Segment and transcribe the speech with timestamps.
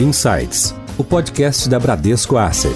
[0.00, 2.72] Insights, o podcast da Bradesco Asset.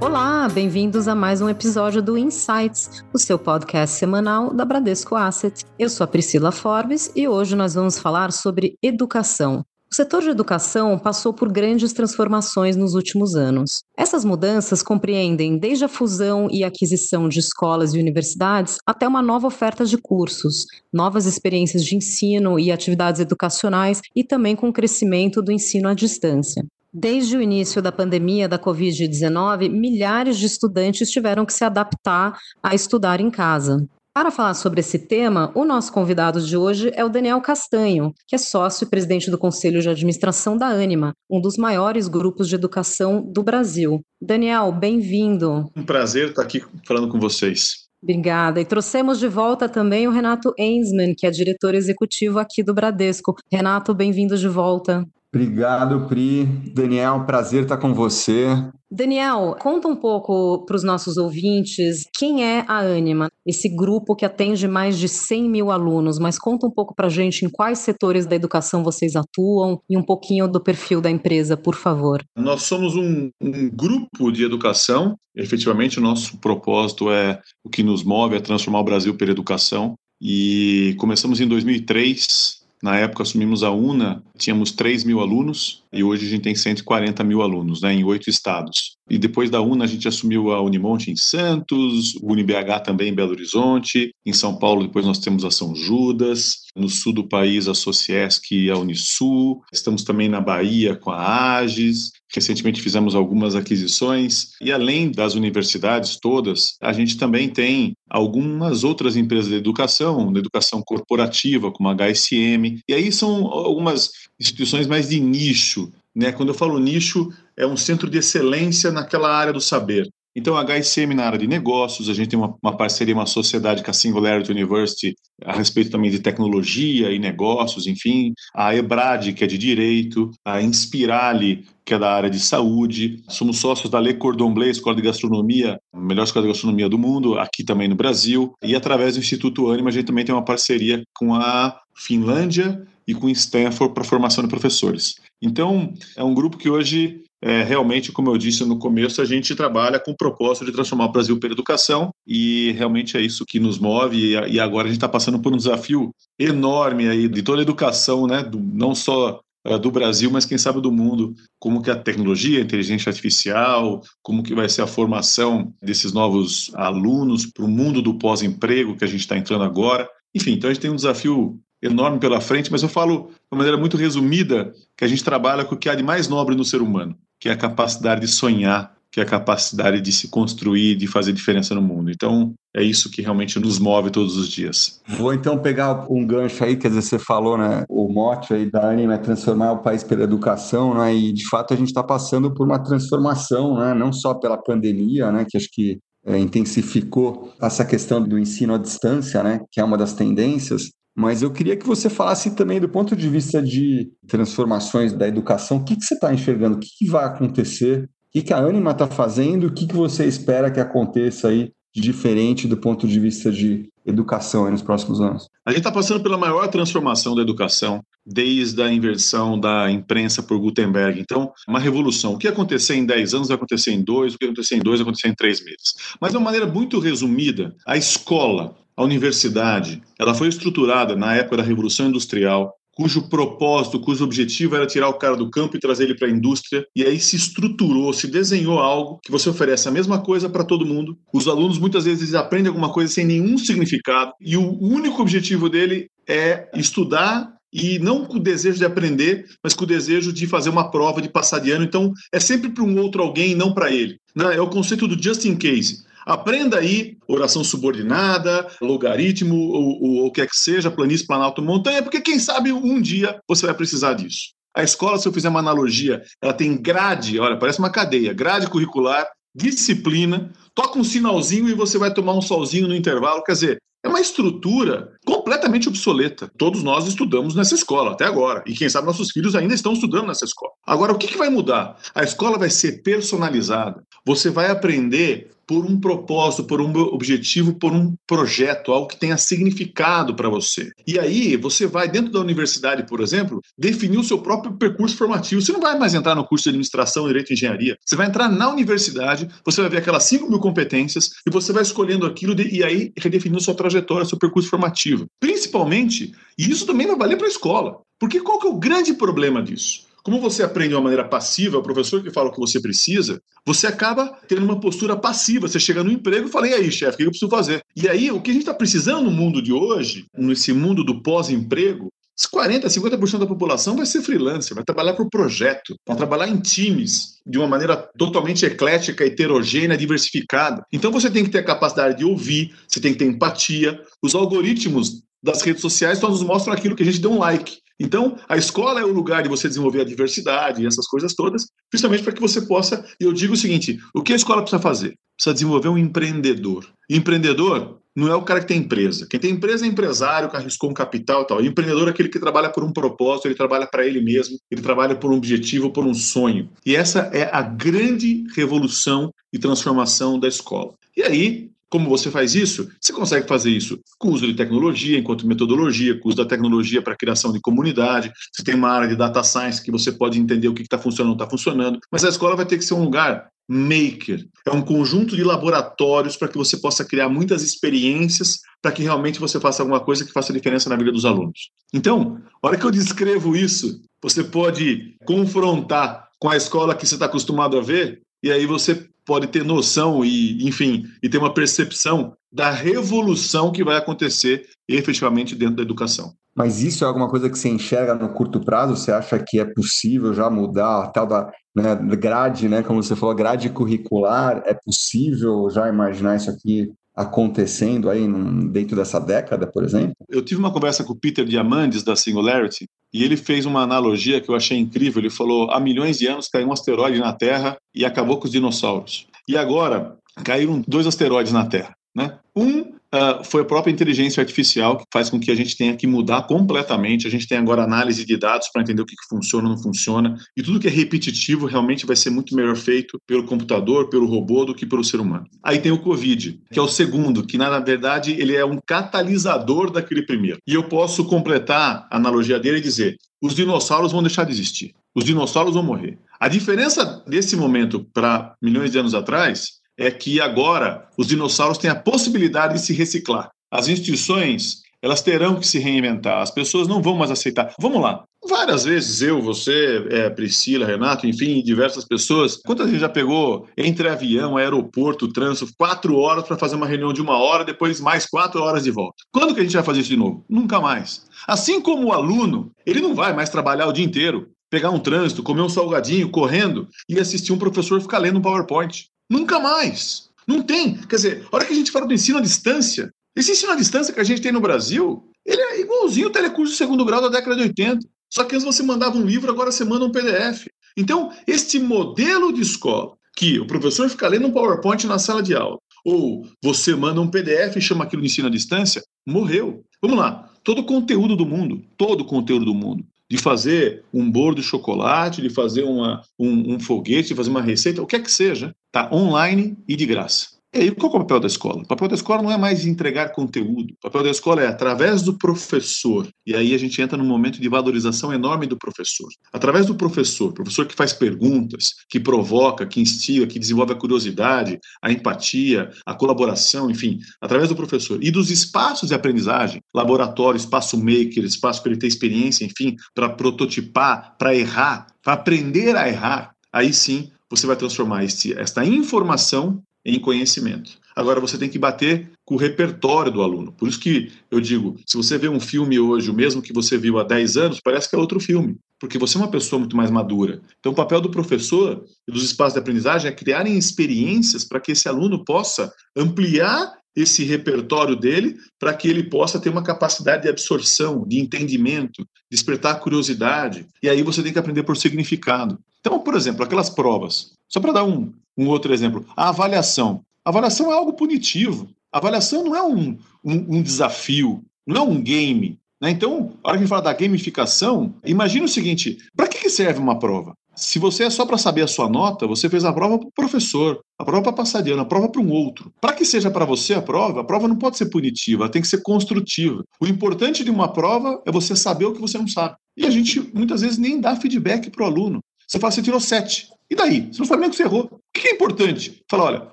[0.00, 5.64] Olá, bem-vindos a mais um episódio do Insights, o seu podcast semanal da Bradesco Asset.
[5.76, 9.66] Eu sou a Priscila Forbes e hoje nós vamos falar sobre educação.
[9.94, 13.84] O setor de educação passou por grandes transformações nos últimos anos.
[13.96, 19.46] Essas mudanças compreendem desde a fusão e aquisição de escolas e universidades até uma nova
[19.46, 25.40] oferta de cursos, novas experiências de ensino e atividades educacionais e também com o crescimento
[25.40, 26.66] do ensino à distância.
[26.92, 32.74] Desde o início da pandemia da Covid-19, milhares de estudantes tiveram que se adaptar a
[32.74, 33.88] estudar em casa.
[34.14, 38.36] Para falar sobre esse tema, o nosso convidado de hoje é o Daniel Castanho, que
[38.36, 42.54] é sócio e presidente do Conselho de Administração da Anima, um dos maiores grupos de
[42.54, 44.00] educação do Brasil.
[44.22, 45.68] Daniel, bem-vindo.
[45.76, 47.88] Um prazer estar aqui falando com vocês.
[48.00, 48.60] Obrigada.
[48.60, 53.34] E trouxemos de volta também o Renato Ensman, que é diretor executivo aqui do Bradesco.
[53.50, 55.04] Renato, bem-vindo de volta.
[55.34, 56.44] Obrigado, Pri.
[56.72, 58.46] Daniel, prazer estar com você.
[58.88, 64.24] Daniel, conta um pouco para os nossos ouvintes quem é a Anima, esse grupo que
[64.24, 67.80] atende mais de 100 mil alunos, mas conta um pouco para a gente em quais
[67.80, 72.22] setores da educação vocês atuam e um pouquinho do perfil da empresa, por favor.
[72.36, 78.04] Nós somos um, um grupo de educação, efetivamente o nosso propósito é o que nos
[78.04, 83.70] move, é transformar o Brasil pela educação e começamos em 2003 na época assumimos a
[83.70, 88.04] UNA, tínhamos 3 mil alunos e hoje a gente tem 140 mil alunos né, em
[88.04, 88.98] oito estados.
[89.08, 93.14] E depois da UNA a gente assumiu a Unimonte em Santos, o UniBH também em
[93.14, 97.68] Belo Horizonte, em São Paulo depois nós temos a São Judas, no sul do país
[97.68, 103.54] a Sociesc e a Unisul, estamos também na Bahia com a AGES, Recentemente fizemos algumas
[103.54, 110.32] aquisições e além das universidades todas, a gente também tem algumas outras empresas de educação,
[110.32, 115.92] de educação corporativa, como a HSM, e aí são algumas instituições mais de nicho.
[116.14, 116.32] Né?
[116.32, 120.08] Quando eu falo nicho, é um centro de excelência naquela área do saber.
[120.36, 123.82] Então, a HSM na área de negócios, a gente tem uma, uma, parceria, uma sociedade
[123.82, 125.14] com a Singularity University
[125.44, 128.32] a respeito também de tecnologia e negócios, enfim.
[128.54, 133.22] A EBRAD, que é de direito, a Inspirali, que é da área de saúde.
[133.28, 136.98] Somos sócios da Le Cordon Bleu, Escola de Gastronomia, a melhor escola de gastronomia do
[136.98, 138.54] mundo, aqui também no Brasil.
[138.62, 143.14] E através do Instituto Anima, a gente também tem uma parceria com a Finlândia e
[143.14, 145.16] com Stanford para formação de professores.
[145.40, 149.54] Então, é um grupo que hoje é, realmente, como eu disse no começo, a gente
[149.54, 153.60] trabalha com o propósito de transformar o Brasil pela educação e realmente é isso que
[153.60, 154.34] nos move.
[154.48, 158.26] E, agora a gente está passando por um desafio enorme aí de toda a educação,
[158.26, 158.42] né?
[158.42, 162.60] Do, não só é, do Brasil, mas quem sabe do mundo, como que a tecnologia,
[162.60, 168.00] a inteligência artificial, como que vai ser a formação desses novos alunos para o mundo
[168.00, 170.08] do pós-emprego que a gente está entrando agora.
[170.34, 173.58] Enfim, então a gente tem um desafio enorme pela frente, mas eu falo de uma
[173.58, 176.64] maneira muito resumida que a gente trabalha com o que há de mais nobre no
[176.64, 180.96] ser humano, que é a capacidade de sonhar, que é a capacidade de se construir,
[180.96, 182.10] de fazer diferença no mundo.
[182.10, 185.02] Então, é isso que realmente nos move todos os dias.
[185.18, 188.88] Vou então pegar um gancho aí, quer dizer, você falou, né, o mote aí da
[188.88, 192.50] Anima é transformar o país pela educação, né, e de fato a gente está passando
[192.54, 197.84] por uma transformação, né, não só pela pandemia, né, que acho que é, intensificou essa
[197.84, 201.86] questão do ensino à distância, né, que é uma das tendências, mas eu queria que
[201.86, 206.14] você falasse também do ponto de vista de transformações da educação, o que, que você
[206.14, 209.72] está enxergando, o que, que, vai acontecer, o que, que a Anima está fazendo, o
[209.72, 214.68] que, que você espera que aconteça aí de diferente do ponto de vista de educação
[214.68, 215.48] nos próximos anos?
[215.64, 220.58] A gente está passando pela maior transformação da educação desde a inversão da imprensa por
[220.58, 221.20] Gutenberg.
[221.20, 222.34] Então, uma revolução.
[222.34, 224.98] O que acontecer em 10 anos vai acontecer em dois, o que acontecer em dois
[224.98, 225.94] vai acontecer em três meses.
[226.20, 231.56] Mas de uma maneira muito resumida, a escola a universidade, ela foi estruturada na época
[231.56, 236.04] da Revolução Industrial, cujo propósito, cujo objetivo era tirar o cara do campo e trazer
[236.04, 239.90] ele para a indústria, e aí se estruturou, se desenhou algo que você oferece a
[239.90, 241.18] mesma coisa para todo mundo.
[241.32, 246.08] Os alunos muitas vezes aprendem alguma coisa sem nenhum significado, e o único objetivo dele
[246.28, 250.70] é estudar e não com o desejo de aprender, mas com o desejo de fazer
[250.70, 251.84] uma prova, de passar de ano.
[251.84, 254.20] Então, é sempre para um outro alguém não para ele.
[254.34, 254.54] Né?
[254.54, 256.04] É o conceito do just in case.
[256.24, 262.20] Aprenda aí oração subordinada, logaritmo, ou o que é que seja, planície, planalto, montanha, porque
[262.20, 264.54] quem sabe um dia você vai precisar disso.
[264.74, 268.68] A escola, se eu fizer uma analogia, ela tem grade, olha, parece uma cadeia, grade
[268.68, 273.44] curricular, disciplina, toca um sinalzinho e você vai tomar um solzinho no intervalo.
[273.44, 276.50] Quer dizer, é uma estrutura completamente obsoleta.
[276.58, 278.62] Todos nós estudamos nessa escola até agora.
[278.66, 280.72] E quem sabe nossos filhos ainda estão estudando nessa escola.
[280.86, 281.96] Agora, o que, que vai mudar?
[282.14, 284.04] A escola vai ser personalizada.
[284.26, 289.36] Você vai aprender por um propósito, por um objetivo, por um projeto, algo que tenha
[289.36, 290.92] significado para você.
[291.06, 295.60] E aí você vai dentro da universidade, por exemplo, definir o seu próprio percurso formativo.
[295.60, 297.96] Você não vai mais entrar no curso de administração, direito e engenharia.
[298.04, 301.82] Você vai entrar na universidade, você vai ver aquelas 5 mil competências e você vai
[301.82, 305.26] escolhendo aquilo de, e aí redefinindo sua trajetória, seu percurso formativo.
[305.40, 308.00] Principalmente, e isso também vai valer para a escola.
[308.18, 310.06] Porque qual que é o grande problema disso?
[310.24, 312.80] Como você aprende de uma maneira passiva, é o professor que fala o que você
[312.80, 315.68] precisa, você acaba tendo uma postura passiva.
[315.68, 317.82] Você chega no emprego e fala, e aí, chefe, o que eu preciso fazer?
[317.94, 321.22] E aí, o que a gente está precisando no mundo de hoje, nesse mundo do
[321.22, 322.08] pós-emprego,
[322.52, 327.38] 40%, 50% da população vai ser freelancer, vai trabalhar por projeto, vai trabalhar em times
[327.46, 330.82] de uma maneira totalmente eclética, heterogênea, diversificada.
[330.90, 334.00] Então você tem que ter a capacidade de ouvir, você tem que ter empatia.
[334.22, 337.83] Os algoritmos das redes sociais só nos mostram aquilo que a gente deu um like.
[337.98, 341.66] Então, a escola é o lugar de você desenvolver a diversidade e essas coisas todas,
[341.92, 343.04] justamente para que você possa.
[343.20, 345.14] E eu digo o seguinte: o que a escola precisa fazer?
[345.36, 346.86] Precisa desenvolver um empreendedor.
[347.08, 349.26] Empreendedor não é o cara que tem empresa.
[349.28, 351.64] Quem tem empresa é empresário, que arriscou um capital e tal.
[351.64, 355.16] Empreendedor é aquele que trabalha por um propósito, ele trabalha para ele mesmo, ele trabalha
[355.16, 356.70] por um objetivo, por um sonho.
[356.86, 360.94] E essa é a grande revolução e transformação da escola.
[361.16, 362.90] E aí, como você faz isso?
[363.00, 366.44] Você consegue fazer isso com o uso de tecnologia enquanto metodologia, com o uso da
[366.44, 368.32] tecnologia para criação de comunidade.
[368.52, 371.30] Você tem uma área de data science que você pode entender o que está funcionando
[371.30, 372.00] ou não está funcionando.
[372.10, 374.44] Mas a escola vai ter que ser um lugar maker.
[374.66, 379.38] É um conjunto de laboratórios para que você possa criar muitas experiências para que realmente
[379.38, 381.70] você faça alguma coisa que faça diferença na vida dos alunos.
[381.92, 387.14] Então, a hora que eu descrevo isso, você pode confrontar com a escola que você
[387.14, 391.52] está acostumado a ver, e aí você pode ter noção e, enfim, e ter uma
[391.52, 396.32] percepção da revolução que vai acontecer efetivamente dentro da educação.
[396.56, 398.96] Mas isso é alguma coisa que você enxerga no curto prazo?
[398.96, 403.16] Você acha que é possível já mudar a tal da né, grade, né, como você
[403.16, 404.62] falou, grade curricular?
[404.64, 408.26] É possível já imaginar isso aqui acontecendo aí
[408.70, 410.14] dentro dessa década, por exemplo?
[410.28, 414.40] Eu tive uma conversa com o Peter Diamandis da Singularity e ele fez uma analogia
[414.40, 415.20] que eu achei incrível.
[415.20, 418.52] Ele falou: há milhões de anos caiu um asteroide na Terra e acabou com os
[418.52, 419.26] dinossauros.
[419.46, 421.94] E agora caíram dois asteroides na Terra.
[422.14, 422.38] Né?
[422.56, 426.06] Um uh, foi a própria inteligência artificial que faz com que a gente tenha que
[426.06, 427.26] mudar completamente.
[427.26, 429.82] A gente tem agora análise de dados para entender o que, que funciona ou não
[429.82, 430.36] funciona.
[430.56, 434.64] E tudo que é repetitivo realmente vai ser muito melhor feito pelo computador, pelo robô,
[434.64, 435.46] do que pelo ser humano.
[435.62, 439.90] Aí tem o Covid, que é o segundo, que na verdade ele é um catalisador
[439.90, 440.58] daquele primeiro.
[440.66, 444.94] E eu posso completar a analogia dele e dizer: os dinossauros vão deixar de existir.
[445.14, 446.18] Os dinossauros vão morrer.
[446.40, 451.90] A diferença desse momento para milhões de anos atrás é que agora os dinossauros têm
[451.90, 453.50] a possibilidade de se reciclar.
[453.70, 456.40] As instituições elas terão que se reinventar.
[456.40, 457.74] As pessoas não vão mais aceitar.
[457.78, 458.24] Vamos lá.
[458.48, 462.56] Várias vezes eu, você, é, Priscila, Renato, enfim, diversas pessoas.
[462.56, 467.20] Quantas gente já pegou entre avião, aeroporto, trânsito, quatro horas para fazer uma reunião de
[467.20, 469.16] uma hora, depois mais quatro horas de volta?
[469.30, 470.42] Quando que a gente vai fazer isso de novo?
[470.48, 471.26] Nunca mais.
[471.46, 475.42] Assim como o aluno, ele não vai mais trabalhar o dia inteiro, pegar um trânsito,
[475.42, 479.06] comer um salgadinho, correndo e assistir um professor ficar lendo um PowerPoint.
[479.34, 480.30] Nunca mais.
[480.46, 480.94] Não tem.
[480.94, 483.74] Quer dizer, a hora que a gente fala do ensino à distância, esse ensino à
[483.74, 487.28] distância que a gente tem no Brasil, ele é igualzinho o telecurso segundo grau da
[487.28, 488.06] década de 80.
[488.32, 490.68] Só que antes você mandava um livro, agora você manda um PDF.
[490.96, 495.52] Então, este modelo de escola, que o professor fica lendo um PowerPoint na sala de
[495.52, 499.82] aula, ou você manda um PDF e chama aquilo de ensino à distância, morreu.
[500.00, 500.48] Vamos lá.
[500.62, 504.62] Todo o conteúdo do mundo, todo o conteúdo do mundo, de fazer um bolo de
[504.62, 508.30] chocolate, de fazer uma, um, um foguete, de fazer uma receita, o que é que
[508.30, 510.54] seja, tá online e de graça.
[510.72, 511.82] E aí, qual é o papel da escola?
[511.82, 513.92] O papel da escola não é mais entregar conteúdo.
[513.92, 516.28] O papel da escola é através do professor.
[516.44, 519.28] E aí a gente entra num momento de valorização enorme do professor.
[519.52, 524.78] Através do professor, professor que faz perguntas, que provoca, que instiga, que desenvolve a curiosidade,
[525.00, 528.18] a empatia, a colaboração, enfim, através do professor.
[528.22, 533.28] E dos espaços de aprendizagem, laboratório, espaço maker, espaço para ele ter experiência, enfim, para
[533.28, 536.54] prototipar, para errar, para aprender a errar.
[536.72, 540.98] Aí sim você vai transformar esta informação em conhecimento.
[541.16, 543.72] Agora você tem que bater com o repertório do aluno.
[543.72, 546.98] Por isso que eu digo, se você vê um filme hoje, o mesmo que você
[546.98, 549.96] viu há 10 anos, parece que é outro filme, porque você é uma pessoa muito
[549.96, 550.60] mais madura.
[550.78, 554.92] Então o papel do professor e dos espaços de aprendizagem é criarem experiências para que
[554.92, 560.48] esse aluno possa ampliar esse repertório dele para que ele possa ter uma capacidade de
[560.48, 563.86] absorção, de entendimento, despertar curiosidade.
[564.02, 565.78] E aí você tem que aprender por significado.
[566.04, 567.52] Então, por exemplo, aquelas provas.
[567.66, 570.20] Só para dar um, um outro exemplo, a avaliação.
[570.44, 571.88] A avaliação é algo punitivo.
[572.12, 575.78] A avaliação não é um, um, um desafio, não é um game.
[576.00, 576.10] Né?
[576.10, 579.98] Então, a hora que a gente fala da gamificação, imagine o seguinte: para que serve
[579.98, 580.54] uma prova?
[580.76, 583.32] Se você é só para saber a sua nota, você fez a prova para o
[583.32, 585.92] professor, a prova para passar de a prova para um outro.
[586.00, 588.82] Para que seja para você a prova, a prova não pode ser punitiva, ela tem
[588.82, 589.84] que ser construtiva.
[590.00, 592.74] O importante de uma prova é você saber o que você não sabe.
[592.96, 595.40] E a gente muitas vezes nem dá feedback para o aluno.
[595.66, 596.68] Você fala, você tirou sete.
[596.90, 597.28] E daí?
[597.32, 598.04] Você não sabe nem que você errou.
[598.04, 599.22] O que é importante?
[599.30, 599.68] Fala, olha,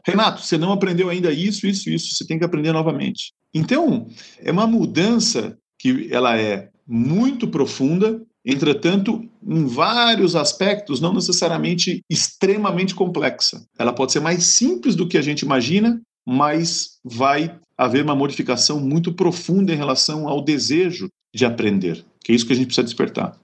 [0.05, 3.33] Renato, você não aprendeu ainda isso, isso, isso, você tem que aprender novamente.
[3.53, 4.07] Então,
[4.39, 12.95] é uma mudança que ela é muito profunda, entretanto, em vários aspectos, não necessariamente extremamente
[12.95, 13.65] complexa.
[13.77, 18.79] Ela pode ser mais simples do que a gente imagina, mas vai haver uma modificação
[18.79, 22.83] muito profunda em relação ao desejo de aprender, que é isso que a gente precisa
[22.83, 23.37] despertar.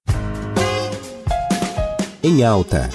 [2.23, 2.89] Em alta.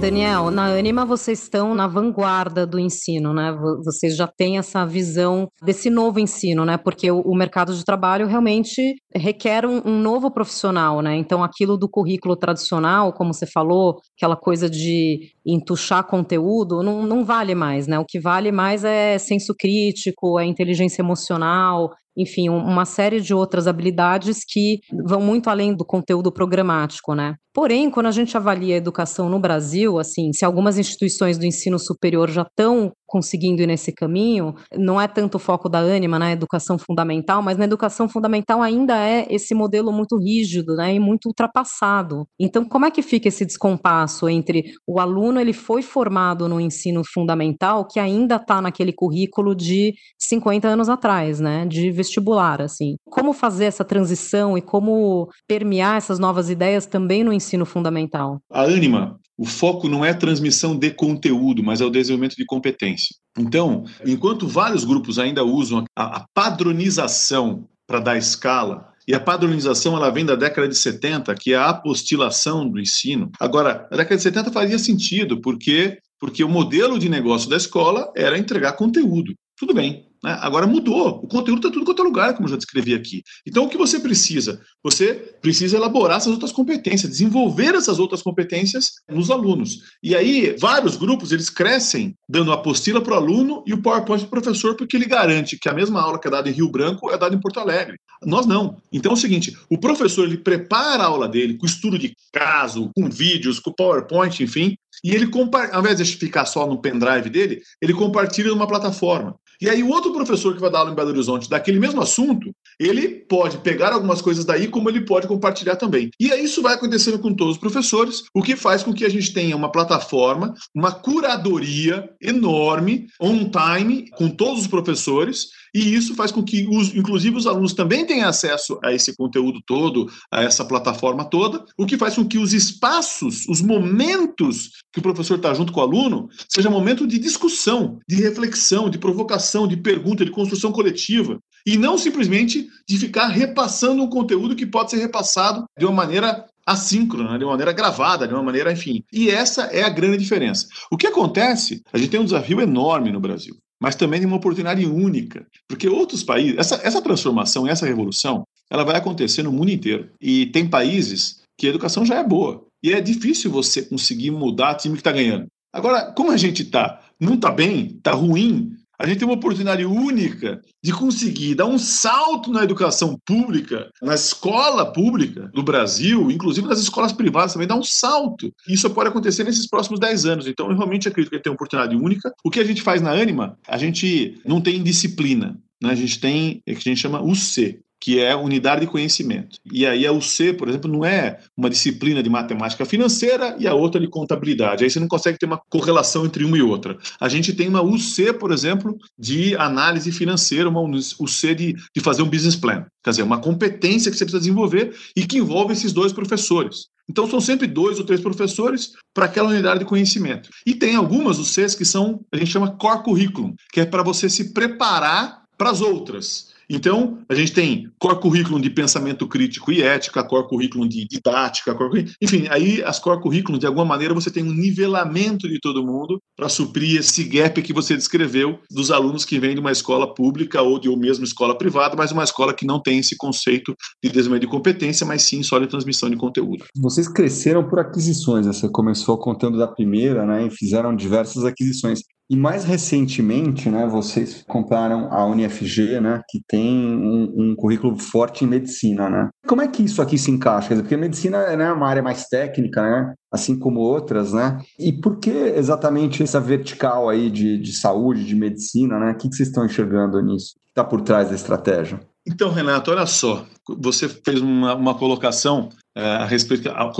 [0.00, 3.52] Daniel, na Anima vocês estão na vanguarda do ensino, né?
[3.84, 6.78] Vocês já têm essa visão desse novo ensino, né?
[6.78, 11.16] Porque o, mercado de trabalho realmente requer um, um, novo profissional, né?
[11.16, 17.22] Então, aquilo do currículo tradicional, como você falou, aquela coisa de entuchar conteúdo, não, não
[17.22, 17.98] vale mais, né?
[17.98, 23.66] O que vale mais é senso crítico, é inteligência emocional, enfim, uma série de outras
[23.66, 27.34] habilidades que vão muito além do conteúdo programático, né?
[27.52, 31.78] Porém, quando a gente avalia a educação no Brasil, assim, se algumas instituições do ensino
[31.78, 36.26] superior já estão conseguindo ir nesse caminho, não é tanto o foco da Anima na
[36.26, 41.00] né, educação fundamental, mas na educação fundamental ainda é esse modelo muito rígido, né, e
[41.00, 42.24] muito ultrapassado.
[42.38, 47.02] Então, como é que fica esse descompasso entre o aluno ele foi formado no ensino
[47.04, 52.94] fundamental que ainda está naquele currículo de 50 anos atrás, né, de vestibular, assim.
[53.06, 58.40] Como fazer essa transição e como permear essas novas ideias também no ensino fundamental?
[58.52, 63.16] A Anima o foco não é transmissão de conteúdo, mas é o desenvolvimento de competência.
[63.38, 69.96] Então, enquanto vários grupos ainda usam a, a padronização para dar escala, e a padronização
[69.96, 73.30] ela vem da década de 70, que é a apostilação do ensino.
[73.40, 78.12] Agora, a década de 70 fazia sentido, porque porque o modelo de negócio da escola
[78.14, 79.32] era entregar conteúdo.
[79.58, 80.36] Tudo bem, né?
[80.40, 83.22] Agora mudou, o conteúdo está tudo quanto é lugar, como eu já descrevi aqui.
[83.46, 84.60] Então, o que você precisa?
[84.82, 89.78] Você precisa elaborar essas outras competências, desenvolver essas outras competências nos alunos.
[90.02, 94.26] E aí, vários grupos, eles crescem dando a apostila para o aluno e o PowerPoint
[94.26, 96.70] para o professor, porque ele garante que a mesma aula que é dada em Rio
[96.70, 97.96] Branco é dada em Porto Alegre.
[98.24, 98.76] Nós não.
[98.92, 102.90] Então é o seguinte, o professor, ele prepara a aula dele com estudo de caso,
[102.94, 105.30] com vídeos, com PowerPoint, enfim, e ele,
[105.72, 109.36] ao invés de ficar só no pendrive dele, ele compartilha numa plataforma.
[109.60, 112.50] E aí o outro professor que vai dar aula em Belo Horizonte daquele mesmo assunto,
[112.78, 116.10] ele pode pegar algumas coisas daí, como ele pode compartilhar também.
[116.18, 119.08] E aí isso vai acontecendo com todos os professores, o que faz com que a
[119.10, 126.14] gente tenha uma plataforma, uma curadoria enorme, on time, com todos os professores, e isso
[126.14, 130.42] faz com que, os, inclusive, os alunos também tenham acesso a esse conteúdo todo, a
[130.42, 135.36] essa plataforma toda, o que faz com que os espaços, os momentos que o professor
[135.36, 140.24] está junto com o aluno, seja momento de discussão, de reflexão, de provocação, de pergunta,
[140.24, 145.64] de construção coletiva, e não simplesmente de ficar repassando um conteúdo que pode ser repassado
[145.78, 149.02] de uma maneira assíncrona, de uma maneira gravada, de uma maneira, enfim.
[149.12, 150.66] E essa é a grande diferença.
[150.90, 151.82] O que acontece?
[151.92, 155.88] A gente tem um desafio enorme no Brasil mas também de uma oportunidade única, porque
[155.88, 160.10] outros países, essa, essa transformação, essa revolução, ela vai acontecer no mundo inteiro.
[160.20, 164.74] E tem países que a educação já é boa, e é difícil você conseguir mudar
[164.74, 165.46] o time que está ganhando.
[165.72, 169.82] Agora, como a gente está, não está bem, está ruim, a gente tem uma oportunidade
[169.82, 176.68] única de conseguir dar um salto na educação pública, na escola pública do Brasil, inclusive
[176.68, 178.52] nas escolas privadas também, dar um salto.
[178.68, 180.46] Isso pode acontecer nesses próximos 10 anos.
[180.46, 182.30] Então, eu realmente acredito que tem uma oportunidade única.
[182.44, 185.58] O que a gente faz na Anima, a gente não tem disciplina.
[185.82, 185.90] Né?
[185.90, 189.58] A gente tem o que a gente chama UC, que é unidade de conhecimento.
[189.70, 193.74] E aí a UC, por exemplo, não é uma disciplina de matemática financeira e a
[193.74, 194.82] outra de contabilidade.
[194.82, 196.96] Aí você não consegue ter uma correlação entre uma e outra.
[197.20, 202.22] A gente tem uma UC, por exemplo, de análise financeira, uma UC de, de fazer
[202.22, 202.86] um business plan.
[203.04, 206.88] Quer dizer, uma competência que você precisa desenvolver e que envolve esses dois professores.
[207.08, 210.48] Então, são sempre dois ou três professores para aquela unidade de conhecimento.
[210.64, 214.28] E tem algumas UCs que são, a gente chama core curriculum, que é para você
[214.28, 216.49] se preparar para as outras.
[216.70, 221.74] Então, a gente tem core currículo de pensamento crítico e ética, core currículo de didática,
[221.74, 222.12] core...
[222.22, 226.20] enfim, aí as core currículo, de alguma maneira, você tem um nivelamento de todo mundo
[226.36, 230.62] para suprir esse gap que você descreveu dos alunos que vêm de uma escola pública
[230.62, 234.08] ou de ou mesmo escola privada, mas uma escola que não tem esse conceito de
[234.08, 236.64] desenvolvimento de competência, mas sim só de transmissão de conteúdo.
[236.76, 242.02] Vocês cresceram por aquisições, você começou contando da primeira, né, e fizeram diversas aquisições.
[242.30, 248.44] E mais recentemente, né, vocês compraram a UniFG, né, que tem um, um, currículo forte
[248.44, 249.28] em medicina, né?
[249.48, 250.76] Como é que isso aqui se encaixa?
[250.76, 253.14] Porque medicina né, é uma área mais técnica, né?
[253.32, 254.60] Assim como outras, né?
[254.78, 259.10] E por que exatamente essa vertical aí de, de saúde, de medicina, né?
[259.10, 260.54] O que, que vocês estão enxergando nisso?
[260.56, 261.98] O que está por trás da estratégia?
[262.24, 265.70] Então, Renato, olha só, você fez uma, uma colocação
[266.00, 266.92] a respeito a,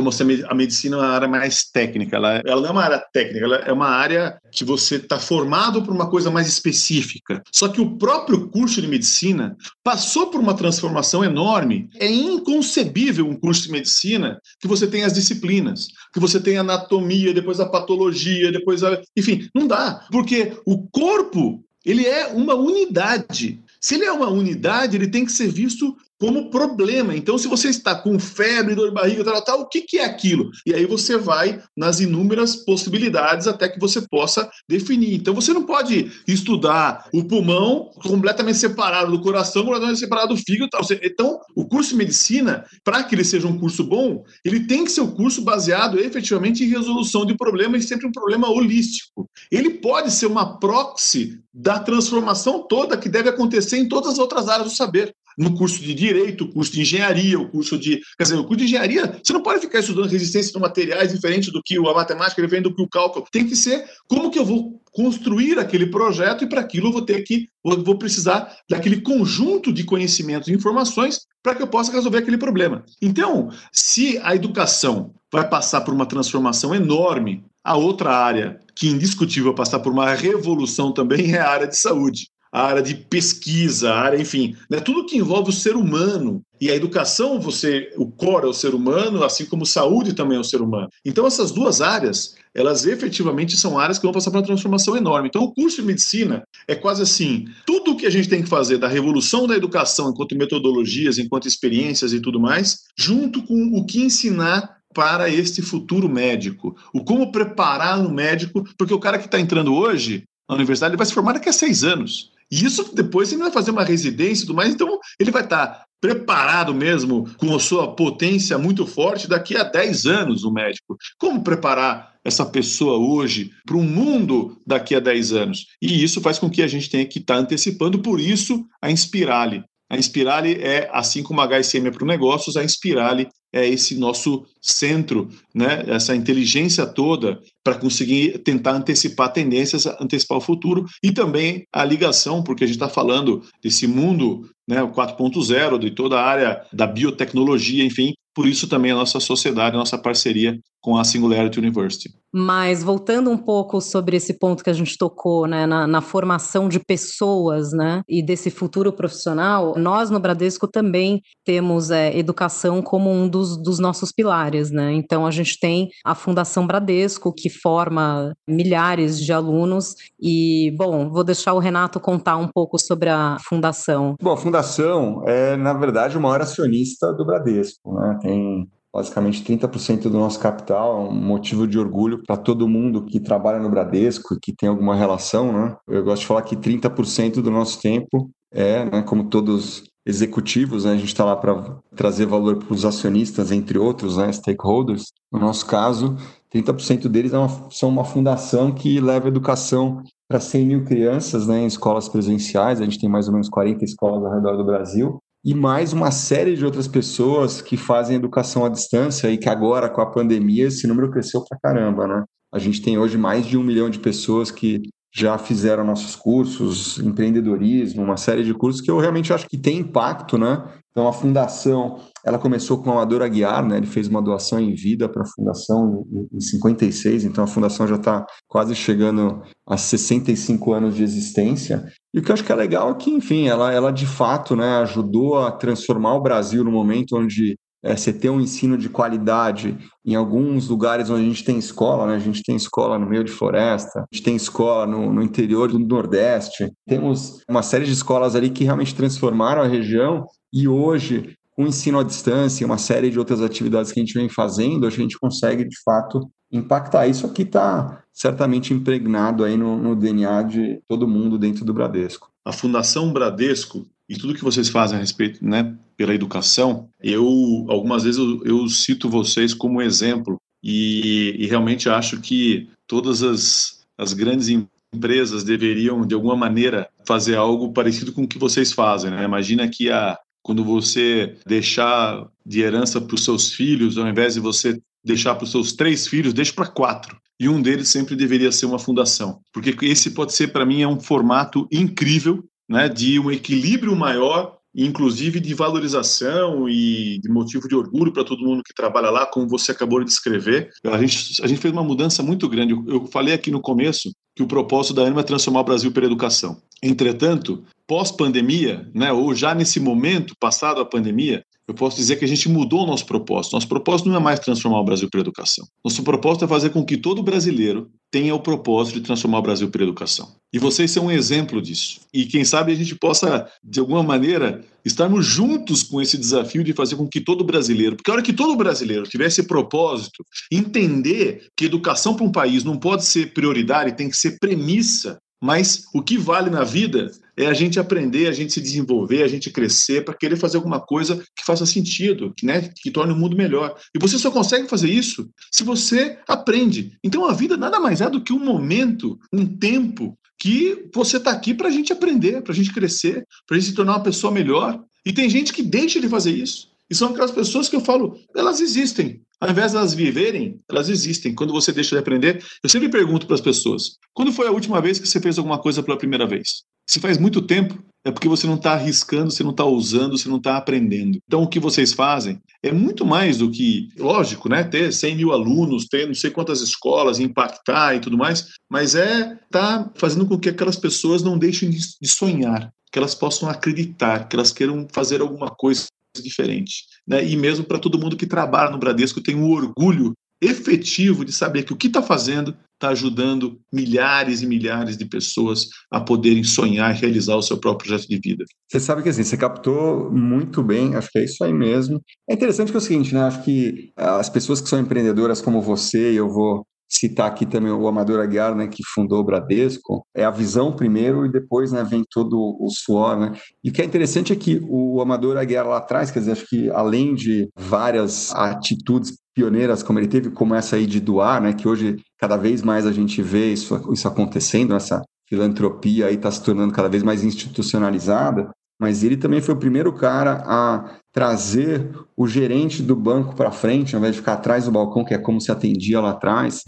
[0.48, 2.16] a medicina é uma área mais técnica.
[2.16, 5.82] Ela, ela não é uma área técnica, ela é uma área que você está formado
[5.82, 7.42] por uma coisa mais específica.
[7.52, 11.88] Só que o próprio curso de medicina passou por uma transformação enorme.
[11.98, 17.32] É inconcebível um curso de medicina que você tenha as disciplinas, que você tenha anatomia,
[17.32, 19.00] depois a patologia, depois a...
[19.16, 20.06] Enfim, não dá.
[20.10, 23.62] Porque o corpo ele é uma unidade.
[23.80, 27.16] Se ele é uma unidade, ele tem que ser visto como problema.
[27.16, 30.04] Então, se você está com febre, dor de barriga, tal, tal, o que, que é
[30.04, 30.50] aquilo?
[30.66, 35.14] E aí você vai nas inúmeras possibilidades até que você possa definir.
[35.14, 40.70] Então, você não pode estudar o pulmão completamente separado do coração, completamente separado do fígado.
[40.70, 40.80] Tal.
[41.02, 44.92] Então, o curso de medicina, para que ele seja um curso bom, ele tem que
[44.92, 49.28] ser um curso baseado efetivamente em resolução de problemas sempre um problema holístico.
[49.50, 54.48] Ele pode ser uma proxy da transformação toda que deve acontecer em todas as outras
[54.48, 58.02] áreas do saber no curso de direito, curso de engenharia, o curso de.
[58.18, 61.50] Quer dizer, o curso de engenharia, você não pode ficar estudando resistência de materiais diferente
[61.50, 63.24] do que a matemática, diferente do que o cálculo.
[63.32, 67.00] Tem que ser como que eu vou construir aquele projeto e para aquilo eu vou
[67.00, 72.18] ter que, vou precisar daquele conjunto de conhecimentos e informações para que eu possa resolver
[72.18, 72.84] aquele problema.
[73.00, 79.54] Então, se a educação vai passar por uma transformação enorme, a outra área que indiscutível
[79.54, 84.00] passar por uma revolução também é a área de saúde a área de pesquisa, a
[84.00, 86.42] área, enfim, né, tudo que envolve o ser humano.
[86.60, 90.40] E a educação, você, o core é o ser humano, assim como saúde também é
[90.40, 90.88] o ser humano.
[91.06, 95.28] Então, essas duas áreas, elas efetivamente são áreas que vão passar por uma transformação enorme.
[95.28, 98.48] Então, o curso de medicina é quase assim: tudo o que a gente tem que
[98.48, 103.86] fazer da revolução da educação, enquanto metodologias, enquanto experiências e tudo mais, junto com o
[103.86, 106.76] que ensinar para este futuro médico.
[106.92, 110.98] O como preparar o médico, porque o cara que está entrando hoje na universidade ele
[110.98, 112.32] vai se formar daqui a seis anos.
[112.50, 115.84] E isso depois ele vai fazer uma residência e tudo mais, então ele vai estar
[116.00, 120.96] preparado mesmo, com a sua potência muito forte, daqui a 10 anos, o médico.
[121.18, 125.66] Como preparar essa pessoa hoje para um mundo daqui a 10 anos?
[125.80, 129.62] E isso faz com que a gente tenha que estar antecipando, por isso, a Inspirale.
[129.90, 134.46] A Inspirale é, assim como a HSM é para negócios, a Inspirale é esse nosso
[134.60, 135.84] centro, né?
[135.88, 142.42] essa inteligência toda para conseguir tentar antecipar tendências, antecipar o futuro e também a ligação,
[142.42, 146.86] porque a gente está falando desse mundo, né, o 4.0, de toda a área da
[146.86, 152.10] biotecnologia, enfim, por isso também a nossa sociedade, a nossa parceria com a Singularity University.
[152.32, 156.68] Mas voltando um pouco sobre esse ponto que a gente tocou, né, na, na, formação
[156.68, 163.10] de pessoas, né, e desse futuro profissional, nós no Bradesco também temos é, educação como
[163.10, 164.92] um dos, dos nossos pilares, né.
[164.92, 171.24] Então a gente tem a Fundação Bradesco que forma milhares de alunos e, bom, vou
[171.24, 174.14] deixar o Renato contar um pouco sobre a fundação.
[174.22, 178.18] Bom, a fundação é na verdade o maior acionista do Bradesco, né.
[178.20, 183.20] Tem basicamente 30% do nosso capital, é um motivo de orgulho para todo mundo que
[183.20, 185.76] trabalha no Bradesco e que tem alguma relação, né?
[185.88, 190.92] Eu gosto de falar que 30% do nosso tempo é, né, como todos executivos, né,
[190.92, 195.12] a gente está lá para trazer valor para os acionistas, entre outros, né, stakeholders.
[195.30, 196.16] No nosso caso,
[196.52, 201.60] 30% deles é uma, são uma fundação que leva educação para 100 mil crianças né,
[201.60, 202.80] em escolas presenciais.
[202.80, 206.10] A gente tem mais ou menos 40 escolas ao redor do Brasil e mais uma
[206.10, 210.66] série de outras pessoas que fazem educação à distância e que agora, com a pandemia,
[210.66, 212.24] esse número cresceu para caramba, né?
[212.52, 216.98] A gente tem hoje mais de um milhão de pessoas que já fizeram nossos cursos,
[216.98, 220.62] empreendedorismo, uma série de cursos que eu realmente acho que tem impacto, né?
[220.90, 223.76] Então a fundação, ela começou com o Amador Aguiar, né?
[223.76, 227.94] Ele fez uma doação em vida para a fundação em 56, então a fundação já
[227.94, 231.84] está quase chegando a 65 anos de existência.
[232.12, 234.56] E o que eu acho que é legal é que, enfim, ela, ela de fato,
[234.56, 238.88] né, ajudou a transformar o Brasil no momento onde é, você ter um ensino de
[238.88, 242.16] qualidade em alguns lugares onde a gente tem escola, né?
[242.16, 245.70] A gente tem escola no meio de floresta, a gente tem escola no, no interior
[245.70, 246.70] do Nordeste.
[246.86, 251.66] Temos uma série de escolas ali que realmente transformaram a região e hoje, com o
[251.66, 254.90] ensino à distância e uma série de outras atividades que a gente vem fazendo, a
[254.90, 257.06] gente consegue, de fato, impactar.
[257.06, 262.30] Isso aqui está certamente impregnado aí no, no DNA de todo mundo dentro do Bradesco.
[262.44, 268.02] A Fundação Bradesco e tudo que vocês fazem a respeito, né, pela educação, eu algumas
[268.02, 274.12] vezes eu, eu cito vocês como exemplo e, e, realmente acho que todas as, as
[274.12, 274.48] grandes
[274.92, 279.10] empresas deveriam, de alguma maneira, fazer algo parecido com o que vocês fazem.
[279.10, 279.24] Né?
[279.24, 284.40] Imagina que a, quando você deixar de herança para os seus filhos, ao invés de
[284.40, 287.16] você deixar para os seus três filhos, deixe para quatro.
[287.38, 289.40] E um deles sempre deveria ser uma fundação.
[289.52, 294.60] Porque esse pode ser, para mim, é um formato incrível né, de um equilíbrio maior
[294.74, 299.48] inclusive de valorização e de motivo de orgulho para todo mundo que trabalha lá, como
[299.48, 300.70] você acabou de descrever.
[300.84, 302.72] A gente, a gente fez uma mudança muito grande.
[302.86, 306.06] Eu, falei aqui no começo que o propósito da Anima é transformar o Brasil pela
[306.06, 306.62] educação.
[306.82, 312.28] Entretanto, pós-pandemia, né, ou já nesse momento, passado a pandemia, eu posso dizer que a
[312.28, 313.54] gente mudou o nosso propósito.
[313.54, 315.66] Nosso propósito não é mais transformar o Brasil pela educação.
[315.84, 319.68] Nosso propósito é fazer com que todo brasileiro tenha o propósito de transformar o Brasil
[319.70, 320.36] pela educação.
[320.52, 322.02] E vocês são um exemplo disso.
[322.14, 326.72] E quem sabe a gente possa, de alguma maneira, estarmos juntos com esse desafio de
[326.72, 331.48] fazer com que todo brasileiro, porque a hora que todo brasileiro tiver esse propósito, entender
[331.56, 336.02] que educação para um país não pode ser prioridade, tem que ser premissa mas o
[336.02, 340.04] que vale na vida é a gente aprender, a gente se desenvolver, a gente crescer
[340.04, 343.74] para querer fazer alguma coisa que faça sentido, né, que torne o mundo melhor.
[343.94, 346.92] E você só consegue fazer isso se você aprende.
[347.02, 351.30] Então a vida nada mais é do que um momento, um tempo que você está
[351.30, 354.02] aqui para a gente aprender, para a gente crescer, para a gente se tornar uma
[354.02, 354.82] pessoa melhor.
[355.04, 356.69] E tem gente que deixa de fazer isso.
[356.90, 359.22] E são aquelas pessoas que eu falo, elas existem.
[359.40, 361.34] Ao invés de elas viverem, elas existem.
[361.34, 364.80] Quando você deixa de aprender, eu sempre pergunto para as pessoas: quando foi a última
[364.80, 366.64] vez que você fez alguma coisa pela primeira vez?
[366.86, 370.28] Se faz muito tempo, é porque você não está arriscando, você não está usando, você
[370.28, 371.18] não está aprendendo.
[371.24, 375.32] Então, o que vocês fazem é muito mais do que, lógico, né, ter 100 mil
[375.32, 380.38] alunos, ter não sei quantas escolas, impactar e tudo mais, mas é tá fazendo com
[380.38, 385.20] que aquelas pessoas não deixem de sonhar, que elas possam acreditar, que elas queiram fazer
[385.20, 385.86] alguma coisa
[386.18, 386.84] diferente.
[387.06, 387.24] Né?
[387.24, 391.64] E mesmo para todo mundo que trabalha no Bradesco, tem um orgulho efetivo de saber
[391.64, 396.94] que o que está fazendo está ajudando milhares e milhares de pessoas a poderem sonhar
[396.94, 398.44] e realizar o seu próprio projeto de vida.
[398.66, 402.00] Você sabe que assim, você captou muito bem, acho que é isso aí mesmo.
[402.28, 403.20] É interessante que é o seguinte, né?
[403.20, 407.86] Acho que as pessoas que são empreendedoras como você, eu vou citar aqui também o
[407.86, 412.04] Amador Aguiar, né, que fundou o Bradesco, é a visão primeiro e depois né, vem
[412.10, 413.16] todo o suor.
[413.18, 413.32] Né?
[413.62, 416.46] E o que é interessante é que o Amador Aguiar lá atrás, quer dizer, acho
[416.48, 421.52] que além de várias atitudes pioneiras como ele teve, como essa aí de doar, né,
[421.52, 426.30] que hoje cada vez mais a gente vê isso, isso acontecendo, essa filantropia aí está
[426.30, 428.50] se tornando cada vez mais institucionalizada,
[428.80, 433.94] mas ele também foi o primeiro cara a trazer o gerente do banco para frente,
[433.94, 436.64] ao invés de ficar atrás do balcão, que é como se atendia lá atrás.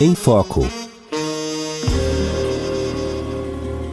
[0.00, 0.60] Em Foco.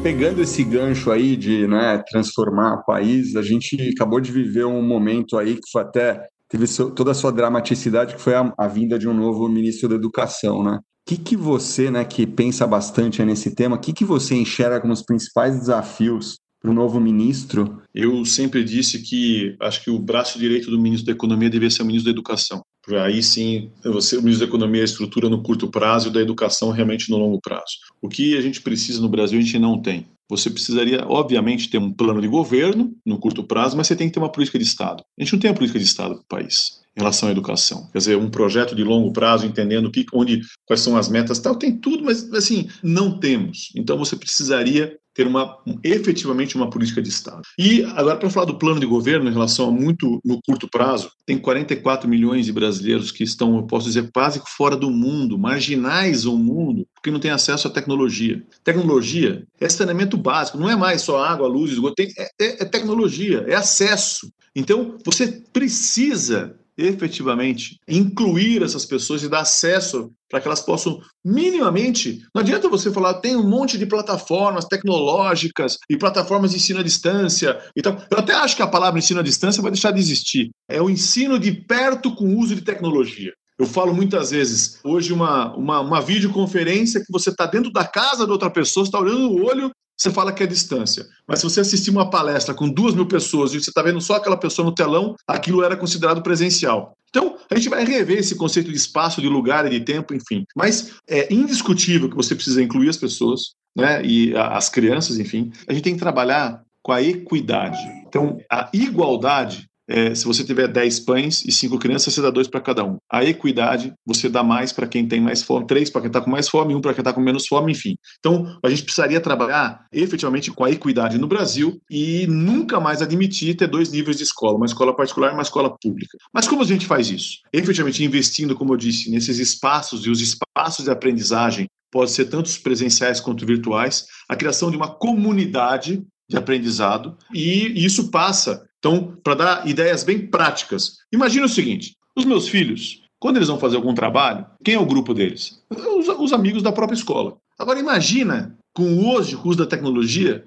[0.04, 4.82] Pegando esse gancho aí de né, transformar o país, a gente acabou de viver um
[4.84, 8.98] momento aí que foi até teve toda a sua dramaticidade, que foi a, a vinda
[8.98, 10.80] de um novo ministro da Educação, né?
[11.08, 14.92] Que, que você, né, que pensa bastante nesse tema, o que, que você enxerga como
[14.92, 17.82] os principais desafios para o novo ministro?
[17.96, 21.84] Eu sempre disse que acho que o braço direito do ministro da Economia deveria ser
[21.84, 22.62] o ministro da Educação.
[23.04, 27.10] Aí sim, você, o ministro da Economia estrutura no curto prazo e da educação realmente
[27.10, 27.78] no longo prazo.
[28.02, 30.06] O que a gente precisa no Brasil, a gente não tem.
[30.30, 34.14] Você precisaria, obviamente, ter um plano de governo no curto prazo, mas você tem que
[34.14, 35.04] ter uma política de Estado.
[35.18, 37.88] A gente não tem uma política de Estado para o país em relação à educação.
[37.92, 41.56] Quer dizer, um projeto de longo prazo, entendendo que, onde, quais são as metas, tal,
[41.56, 43.72] tem tudo, mas assim, não temos.
[43.76, 47.42] Então você precisaria ter uma, efetivamente uma política de Estado.
[47.58, 51.12] E agora, para falar do plano de governo em relação a muito no curto prazo,
[51.26, 56.28] tem 44 milhões de brasileiros que estão, eu posso dizer, quase fora do mundo, marginais
[56.28, 58.46] ao mundo, porque não têm acesso à tecnologia.
[58.64, 62.66] Tecnologia é saneamento básico, não é mais só água, luz, esgoto, tem, é, é, é
[62.66, 64.32] tecnologia, é acesso.
[64.56, 72.22] Então, você precisa efetivamente incluir essas pessoas e dar acesso para que elas possam minimamente.
[72.36, 76.84] Não adianta você falar, tem um monte de plataformas tecnológicas e plataformas de ensino à
[76.84, 77.98] distância e tal.
[78.12, 80.52] Eu até acho que a palavra ensino à distância vai deixar de existir.
[80.70, 83.34] É o ensino de perto com uso de tecnologia.
[83.60, 88.28] Eu falo muitas vezes, hoje, uma, uma, uma videoconferência que você está dentro da casa
[88.28, 91.08] da outra pessoa, está olhando no olho você fala que é distância.
[91.28, 94.16] Mas se você assistir uma palestra com duas mil pessoas e você está vendo só
[94.16, 96.96] aquela pessoa no telão, aquilo era considerado presencial.
[97.10, 100.46] Então, a gente vai rever esse conceito de espaço, de lugar e de tempo, enfim.
[100.56, 105.52] Mas é indiscutível que você precisa incluir as pessoas, né, e as crianças, enfim.
[105.68, 107.80] A gente tem que trabalhar com a equidade.
[108.08, 112.48] Então, a igualdade é, se você tiver 10 pães e 5 crianças, você dá dois
[112.48, 112.98] para cada um.
[113.10, 116.30] A equidade, você dá mais para quem tem mais fome, três para quem está com
[116.30, 117.96] mais fome, um para quem está com menos fome, enfim.
[118.20, 123.56] Então, a gente precisaria trabalhar efetivamente com a equidade no Brasil e nunca mais admitir
[123.56, 126.18] ter dois níveis de escola, uma escola particular e uma escola pública.
[126.34, 127.38] Mas como a gente faz isso?
[127.54, 132.52] Efetivamente investindo, como eu disse, nesses espaços e os espaços de aprendizagem pode ser tanto
[132.62, 139.36] presenciais quanto virtuais, a criação de uma comunidade de aprendizado, e isso passa, então, para
[139.36, 140.98] dar ideias bem práticas.
[141.12, 144.86] Imagina o seguinte: os meus filhos, quando eles vão fazer algum trabalho, quem é o
[144.86, 145.64] grupo deles?
[145.70, 147.38] Os, os amigos da própria escola.
[147.58, 150.46] Agora, imagina, com hoje, o uso da tecnologia,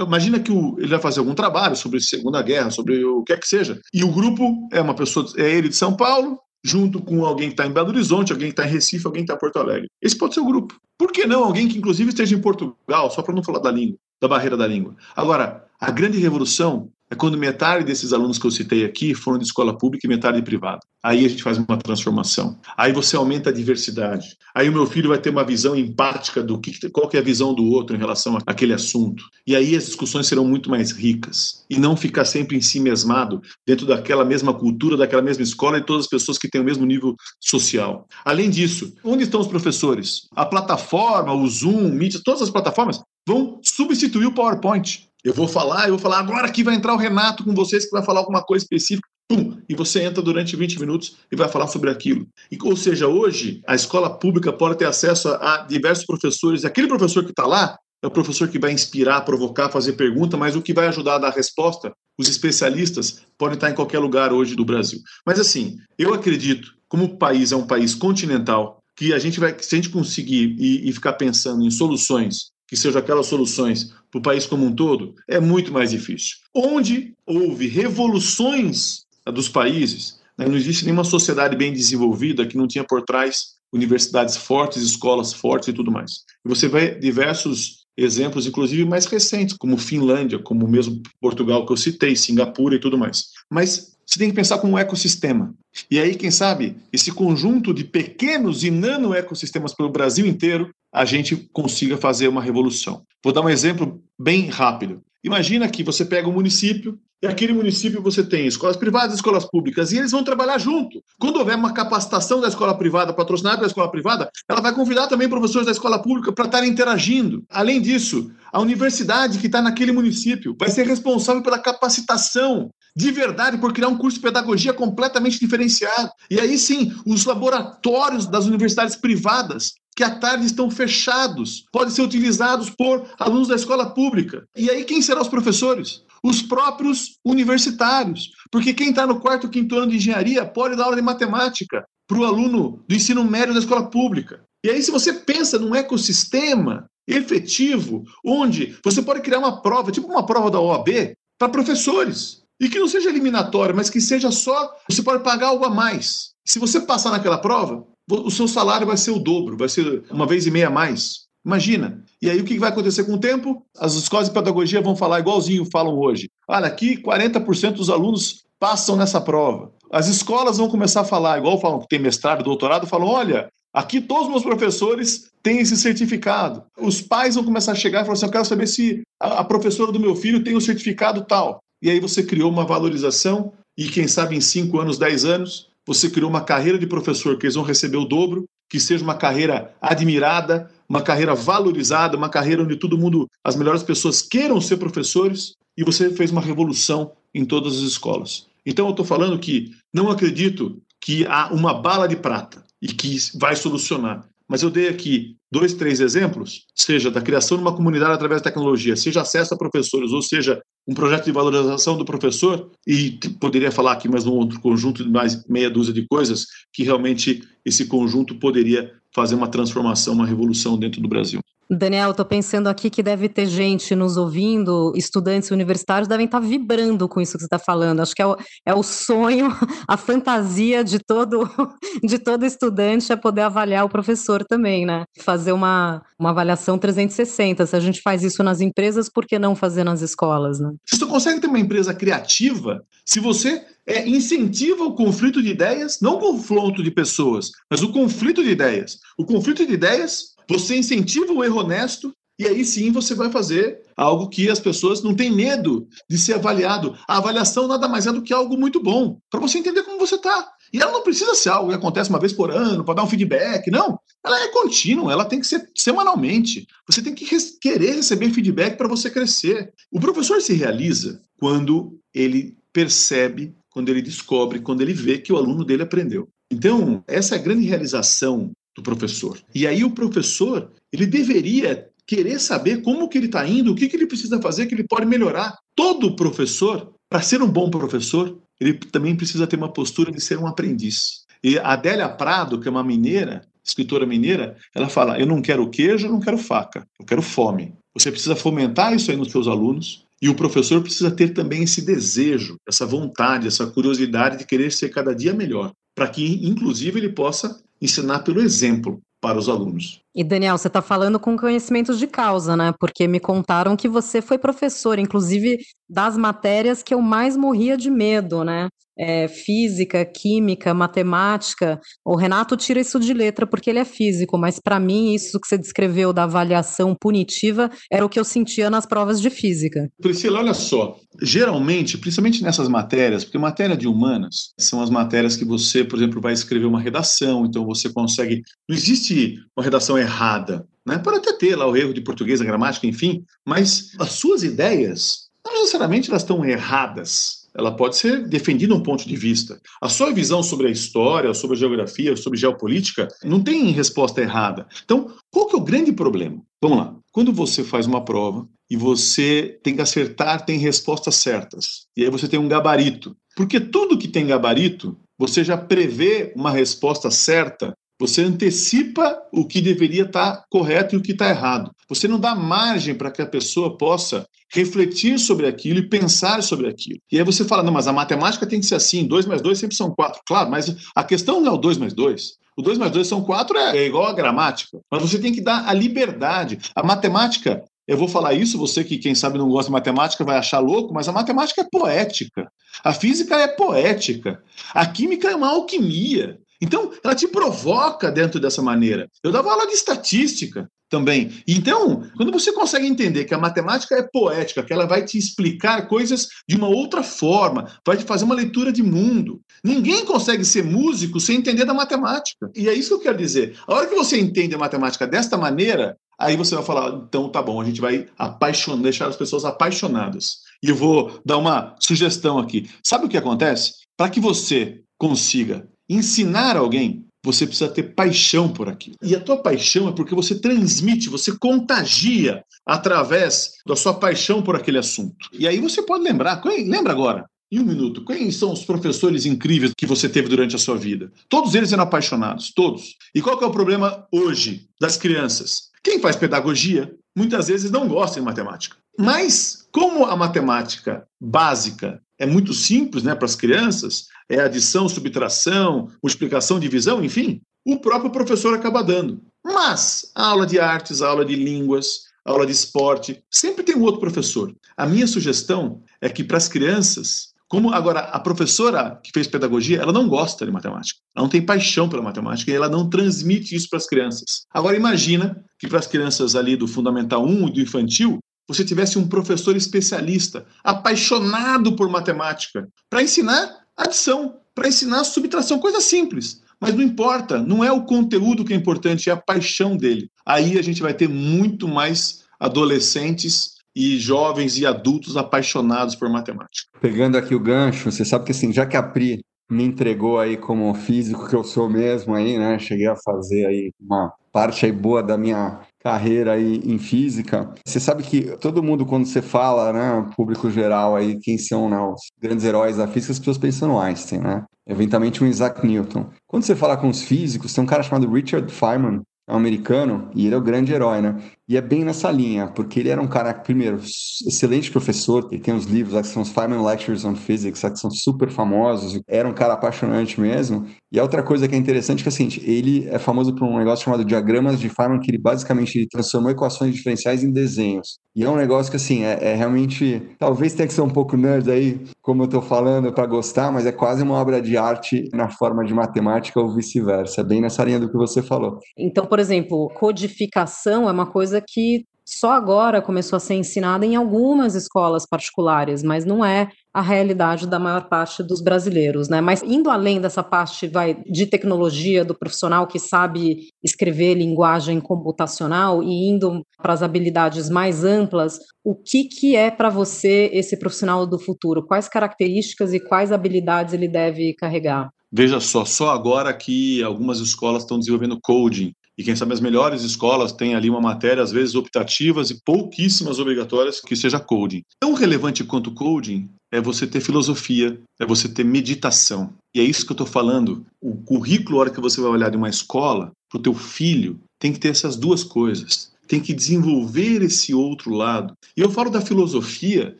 [0.00, 3.36] imagina que o, ele vai fazer algum trabalho sobre Segunda Guerra, sobre o que é
[3.36, 7.24] que seja, e o grupo é uma pessoa, é ele de São Paulo, junto com
[7.24, 9.40] alguém que está em Belo Horizonte, alguém que está em Recife, alguém que está em
[9.40, 9.88] Porto Alegre.
[10.00, 10.76] Esse pode ser o grupo.
[10.96, 13.98] Por que não alguém que, inclusive, esteja em Portugal, só para não falar da língua,
[14.20, 14.94] da barreira da língua?
[15.16, 19.44] Agora, a grande revolução é quando metade desses alunos que eu citei aqui foram de
[19.44, 20.78] escola pública e metade de privada.
[21.02, 22.56] Aí a gente faz uma transformação.
[22.76, 24.36] Aí você aumenta a diversidade.
[24.54, 27.22] Aí o meu filho vai ter uma visão empática do que qual que é a
[27.22, 29.24] visão do outro em relação àquele assunto.
[29.44, 33.42] E aí as discussões serão muito mais ricas e não ficar sempre em si mesmado
[33.66, 36.86] dentro daquela mesma cultura, daquela mesma escola e todas as pessoas que têm o mesmo
[36.86, 38.06] nível social.
[38.24, 40.28] Além disso, onde estão os professores?
[40.36, 45.08] A plataforma, o Zoom, mídia, todas as plataformas vão substituir o PowerPoint.
[45.24, 47.92] Eu vou falar, eu vou falar agora aqui vai entrar o Renato com vocês que
[47.92, 49.08] vai falar alguma coisa específica.
[49.28, 52.26] Pum, e você entra durante 20 minutos e vai falar sobre aquilo.
[52.50, 56.64] E, ou seja, hoje a escola pública pode ter acesso a, a diversos professores.
[56.64, 60.56] Aquele professor que está lá é o professor que vai inspirar, provocar, fazer pergunta, mas
[60.56, 64.56] o que vai ajudar a dar resposta, os especialistas podem estar em qualquer lugar hoje
[64.56, 65.00] do Brasil.
[65.24, 69.56] Mas assim, eu acredito, como o país é um país continental, que a gente vai,
[69.58, 74.18] se a gente conseguir e, e ficar pensando em soluções que sejam aquelas soluções para
[74.18, 76.38] o país como um todo, é muito mais difícil.
[76.54, 82.82] Onde houve revoluções dos países, né, não existe nenhuma sociedade bem desenvolvida que não tinha
[82.82, 86.24] por trás universidades fortes, escolas fortes e tudo mais.
[86.46, 92.16] Você vê diversos exemplos, inclusive mais recentes, como Finlândia, como mesmo Portugal que eu citei,
[92.16, 93.32] Singapura e tudo mais.
[93.50, 95.54] Mas você tem que pensar como um ecossistema.
[95.90, 101.06] E aí, quem sabe, esse conjunto de pequenos e nano ecossistemas pelo Brasil inteiro, a
[101.06, 103.04] gente consiga fazer uma revolução.
[103.24, 105.02] Vou dar um exemplo bem rápido.
[105.24, 109.46] Imagina que você pega um município e aquele município você tem escolas privadas e escolas
[109.46, 111.02] públicas, e eles vão trabalhar junto.
[111.18, 115.28] Quando houver uma capacitação da escola privada, patrocinada pela escola privada, ela vai convidar também
[115.28, 117.44] professores da escola pública para estarem interagindo.
[117.48, 123.58] Além disso, a universidade que está naquele município vai ser responsável pela capacitação de verdade
[123.58, 126.10] por criar um curso de pedagogia completamente diferenciado.
[126.30, 132.02] E aí sim, os laboratórios das universidades privadas que à tarde estão fechados, podem ser
[132.02, 134.46] utilizados por alunos da escola pública.
[134.56, 136.02] E aí quem serão os professores?
[136.22, 138.30] Os próprios universitários.
[138.50, 142.18] Porque quem está no quarto, quinto ano de engenharia pode dar aula de matemática para
[142.18, 144.42] o aluno do ensino médio da escola pública.
[144.64, 150.06] E aí, se você pensa num ecossistema efetivo, onde você pode criar uma prova, tipo
[150.06, 152.41] uma prova da OAB, para professores.
[152.62, 154.72] E que não seja eliminatória, mas que seja só.
[154.88, 156.30] Você pode pagar algo a mais.
[156.46, 160.28] Se você passar naquela prova, o seu salário vai ser o dobro, vai ser uma
[160.28, 161.22] vez e meia a mais.
[161.44, 162.04] Imagina.
[162.22, 163.66] E aí o que vai acontecer com o tempo?
[163.76, 166.30] As escolas de pedagogia vão falar igualzinho falam hoje.
[166.46, 169.72] Olha, aqui 40% dos alunos passam nessa prova.
[169.90, 174.00] As escolas vão começar a falar, igual falam que tem mestrado, doutorado, falam: olha, aqui
[174.00, 176.62] todos os meus professores têm esse certificado.
[176.78, 179.90] Os pais vão começar a chegar e falar assim: eu quero saber se a professora
[179.90, 181.60] do meu filho tem o um certificado tal.
[181.82, 186.08] E aí você criou uma valorização, e quem sabe em 5 anos, 10 anos, você
[186.08, 189.74] criou uma carreira de professor que eles vão receber o dobro, que seja uma carreira
[189.80, 195.54] admirada, uma carreira valorizada, uma carreira onde todo mundo, as melhores pessoas queiram ser professores,
[195.76, 198.46] e você fez uma revolução em todas as escolas.
[198.64, 203.16] Então eu estou falando que não acredito que há uma bala de prata e que
[203.34, 204.28] vai solucionar.
[204.48, 208.50] Mas eu dei aqui dois, três exemplos, seja da criação de uma comunidade através da
[208.50, 213.70] tecnologia, seja acesso a professores, ou seja, um projeto de valorização do professor, e poderia
[213.70, 217.86] falar aqui mais um outro conjunto de mais meia dúzia de coisas, que realmente esse
[217.86, 221.40] conjunto poderia fazer uma transformação, uma revolução dentro do Brasil.
[221.76, 226.46] Daniel, estou pensando aqui que deve ter gente nos ouvindo, estudantes universitários devem estar tá
[226.46, 228.00] vibrando com isso que você está falando.
[228.00, 229.48] Acho que é o, é o sonho,
[229.88, 231.48] a fantasia de todo,
[232.04, 235.04] de todo estudante é poder avaliar o professor também, né?
[235.20, 237.64] Fazer uma, uma avaliação 360.
[237.64, 240.72] Se a gente faz isso nas empresas, por que não fazer nas escolas, né?
[240.90, 246.14] Você consegue ter uma empresa criativa se você é, incentiva o conflito de ideias, não
[246.16, 248.98] o confronto de pessoas, mas o conflito de ideias.
[249.18, 253.82] O conflito de ideias você incentiva o erro honesto e aí sim você vai fazer
[253.96, 256.96] algo que as pessoas não têm medo de ser avaliado.
[257.06, 260.16] A avaliação nada mais é do que algo muito bom, para você entender como você
[260.16, 260.50] está.
[260.72, 263.08] E ela não precisa ser algo que acontece uma vez por ano, para dar um
[263.08, 263.98] feedback, não.
[264.24, 266.66] Ela é contínua, ela tem que ser semanalmente.
[266.88, 267.26] Você tem que
[267.60, 269.72] querer receber feedback para você crescer.
[269.90, 275.36] O professor se realiza quando ele percebe, quando ele descobre, quando ele vê que o
[275.36, 276.28] aluno dele aprendeu.
[276.50, 279.38] Então, essa é a grande realização do professor.
[279.54, 283.88] E aí o professor, ele deveria querer saber como que ele está indo, o que,
[283.88, 285.58] que ele precisa fazer, que ele pode melhorar.
[285.74, 290.38] Todo professor, para ser um bom professor, ele também precisa ter uma postura de ser
[290.38, 291.24] um aprendiz.
[291.42, 295.68] E a Adélia Prado, que é uma mineira, escritora mineira, ela fala: Eu não quero
[295.70, 297.74] queijo, eu não quero faca, eu quero fome.
[297.94, 301.84] Você precisa fomentar isso aí nos seus alunos, e o professor precisa ter também esse
[301.84, 307.08] desejo, essa vontade, essa curiosidade de querer ser cada dia melhor, para que, inclusive, ele
[307.10, 310.01] possa ensinar pelo exemplo para os alunos.
[310.14, 312.74] E Daniel, você está falando com conhecimentos de causa, né?
[312.78, 317.90] Porque me contaram que você foi professor, inclusive das matérias que eu mais morria de
[317.90, 318.68] medo, né?
[318.98, 321.80] É, física, química, matemática.
[322.04, 325.48] O Renato tira isso de letra porque ele é físico, mas para mim isso que
[325.48, 329.88] você descreveu da avaliação punitiva era o que eu sentia nas provas de física.
[330.00, 335.44] Priscila, olha só, geralmente, principalmente nessas matérias, porque matéria de humanas são as matérias que
[335.44, 338.42] você, por exemplo, vai escrever uma redação, então você consegue.
[338.68, 340.66] Não existe uma redação errada.
[340.86, 340.98] Né?
[340.98, 345.28] Pode até ter lá o erro de português, a gramática, enfim, mas as suas ideias,
[345.44, 347.42] não necessariamente elas estão erradas.
[347.54, 349.60] Ela pode ser defendida um ponto de vista.
[349.80, 354.66] A sua visão sobre a história, sobre a geografia, sobre geopolítica, não tem resposta errada.
[354.84, 356.40] Então, qual que é o grande problema?
[356.62, 356.96] Vamos lá.
[357.12, 361.86] Quando você faz uma prova e você tem que acertar, tem respostas certas.
[361.94, 363.14] E aí você tem um gabarito.
[363.36, 369.60] Porque tudo que tem gabarito, você já prevê uma resposta certa você antecipa o que
[369.60, 371.70] deveria estar correto e o que está errado.
[371.88, 376.68] Você não dá margem para que a pessoa possa refletir sobre aquilo e pensar sobre
[376.68, 376.98] aquilo.
[377.12, 379.56] E aí você fala, não, mas a matemática tem que ser assim, 2 mais 2
[379.56, 380.20] sempre são 4.
[380.26, 382.32] Claro, mas a questão não é o 2 mais 2.
[382.56, 384.80] O 2 mais 2 são 4 é, é igual a gramática.
[384.90, 386.58] Mas você tem que dar a liberdade.
[386.74, 390.38] A matemática eu vou falar isso, você que, quem sabe, não gosta de matemática vai
[390.38, 392.50] achar louco, mas a matemática é poética.
[392.82, 394.42] A física é poética.
[394.72, 396.38] A química é uma alquimia.
[396.62, 399.10] Então, ela te provoca dentro dessa maneira.
[399.22, 401.42] Eu dava aula de estatística também.
[401.48, 405.88] Então, quando você consegue entender que a matemática é poética, que ela vai te explicar
[405.88, 409.40] coisas de uma outra forma, vai te fazer uma leitura de mundo.
[409.64, 412.48] Ninguém consegue ser músico sem entender da matemática.
[412.54, 413.58] E é isso que eu quero dizer.
[413.66, 417.42] A hora que você entende a matemática desta maneira, aí você vai falar, então tá
[417.42, 420.42] bom, a gente vai apaixonar, deixar as pessoas apaixonadas.
[420.62, 422.70] E eu vou dar uma sugestão aqui.
[422.84, 423.72] Sabe o que acontece?
[423.96, 428.96] Para que você consiga ensinar alguém, você precisa ter paixão por aquilo.
[429.02, 434.56] E a tua paixão é porque você transmite, você contagia através da sua paixão por
[434.56, 435.28] aquele assunto.
[435.32, 439.74] E aí você pode lembrar, lembra agora, em um minuto, quem são os professores incríveis
[439.76, 441.12] que você teve durante a sua vida?
[441.28, 442.96] Todos eles eram apaixonados, todos.
[443.14, 445.70] E qual é o problema hoje das crianças?
[445.84, 448.76] Quem faz pedagogia muitas vezes não gosta de matemática.
[448.98, 455.88] Mas como a matemática básica é muito simples né, para as crianças, é adição, subtração,
[456.02, 459.20] multiplicação, divisão, enfim, o próprio professor acaba dando.
[459.44, 463.76] Mas a aula de artes, a aula de línguas, a aula de esporte, sempre tem
[463.76, 464.54] um outro professor.
[464.76, 469.80] A minha sugestão é que para as crianças, como agora a professora que fez pedagogia,
[469.80, 473.54] ela não gosta de matemática, ela não tem paixão pela matemática e ela não transmite
[473.54, 474.46] isso para as crianças.
[474.52, 478.98] Agora imagina que para as crianças ali do fundamental 1 e do infantil, você tivesse
[478.98, 486.42] um professor especialista, apaixonado por matemática, para ensinar adição, para ensinar subtração, coisa simples.
[486.60, 490.08] Mas não importa, não é o conteúdo que é importante, é a paixão dele.
[490.24, 496.68] Aí a gente vai ter muito mais adolescentes e jovens e adultos apaixonados por matemática.
[496.80, 500.36] Pegando aqui o gancho, você sabe que assim, já que a Pri me entregou aí
[500.36, 502.58] como físico que eu sou mesmo aí, né?
[502.58, 507.52] Cheguei a fazer aí uma parte aí boa da minha carreira aí em física.
[507.66, 511.78] Você sabe que todo mundo, quando você fala, né, público geral aí, quem são né,
[511.78, 514.44] os grandes heróis da física, as pessoas pensam no Einstein, né?
[514.66, 516.06] Eventualmente um Isaac Newton.
[516.26, 520.08] Quando você fala com os físicos, tem um cara chamado Richard Feynman, é um americano,
[520.14, 521.16] e ele é o grande herói, né?
[521.48, 525.52] E é bem nessa linha, porque ele era um cara, primeiro, excelente professor, ele tem
[525.52, 529.28] uns livros lá que são os Feynman Lectures on Physics, que são super famosos, era
[529.28, 530.66] um cara apaixonante mesmo.
[530.92, 533.58] E a outra coisa que é interessante é que, assim, ele é famoso por um
[533.58, 537.98] negócio chamado diagramas de Feynman, que ele basicamente ele transformou equações diferenciais em desenhos.
[538.14, 541.16] E é um negócio que, assim, é, é realmente, talvez tenha que ser um pouco
[541.16, 545.08] nerd aí, como eu tô falando, para gostar, mas é quase uma obra de arte
[545.14, 548.58] na forma de matemática ou vice-versa, é bem nessa linha do que você falou.
[548.76, 553.94] Então, por exemplo, codificação é uma coisa que só agora começou a ser ensinada em
[553.94, 559.20] algumas escolas particulares, mas não é a realidade da maior parte dos brasileiros, né?
[559.20, 565.82] Mas indo além dessa parte vai de tecnologia do profissional que sabe escrever linguagem computacional
[565.82, 571.06] e indo para as habilidades mais amplas, o que que é para você esse profissional
[571.06, 571.64] do futuro?
[571.64, 574.90] Quais características e quais habilidades ele deve carregar?
[575.10, 579.82] Veja só, só agora que algumas escolas estão desenvolvendo coding E quem sabe as melhores
[579.82, 584.62] escolas têm ali uma matéria, às vezes optativas e pouquíssimas obrigatórias, que seja coding.
[584.78, 589.32] Tão relevante quanto coding é você ter filosofia, é você ter meditação.
[589.54, 590.66] E é isso que eu estou falando.
[590.80, 594.20] O currículo, a hora que você vai olhar de uma escola, para o teu filho,
[594.38, 598.34] tem que ter essas duas coisas tem que desenvolver esse outro lado.
[598.54, 599.96] E eu falo da filosofia,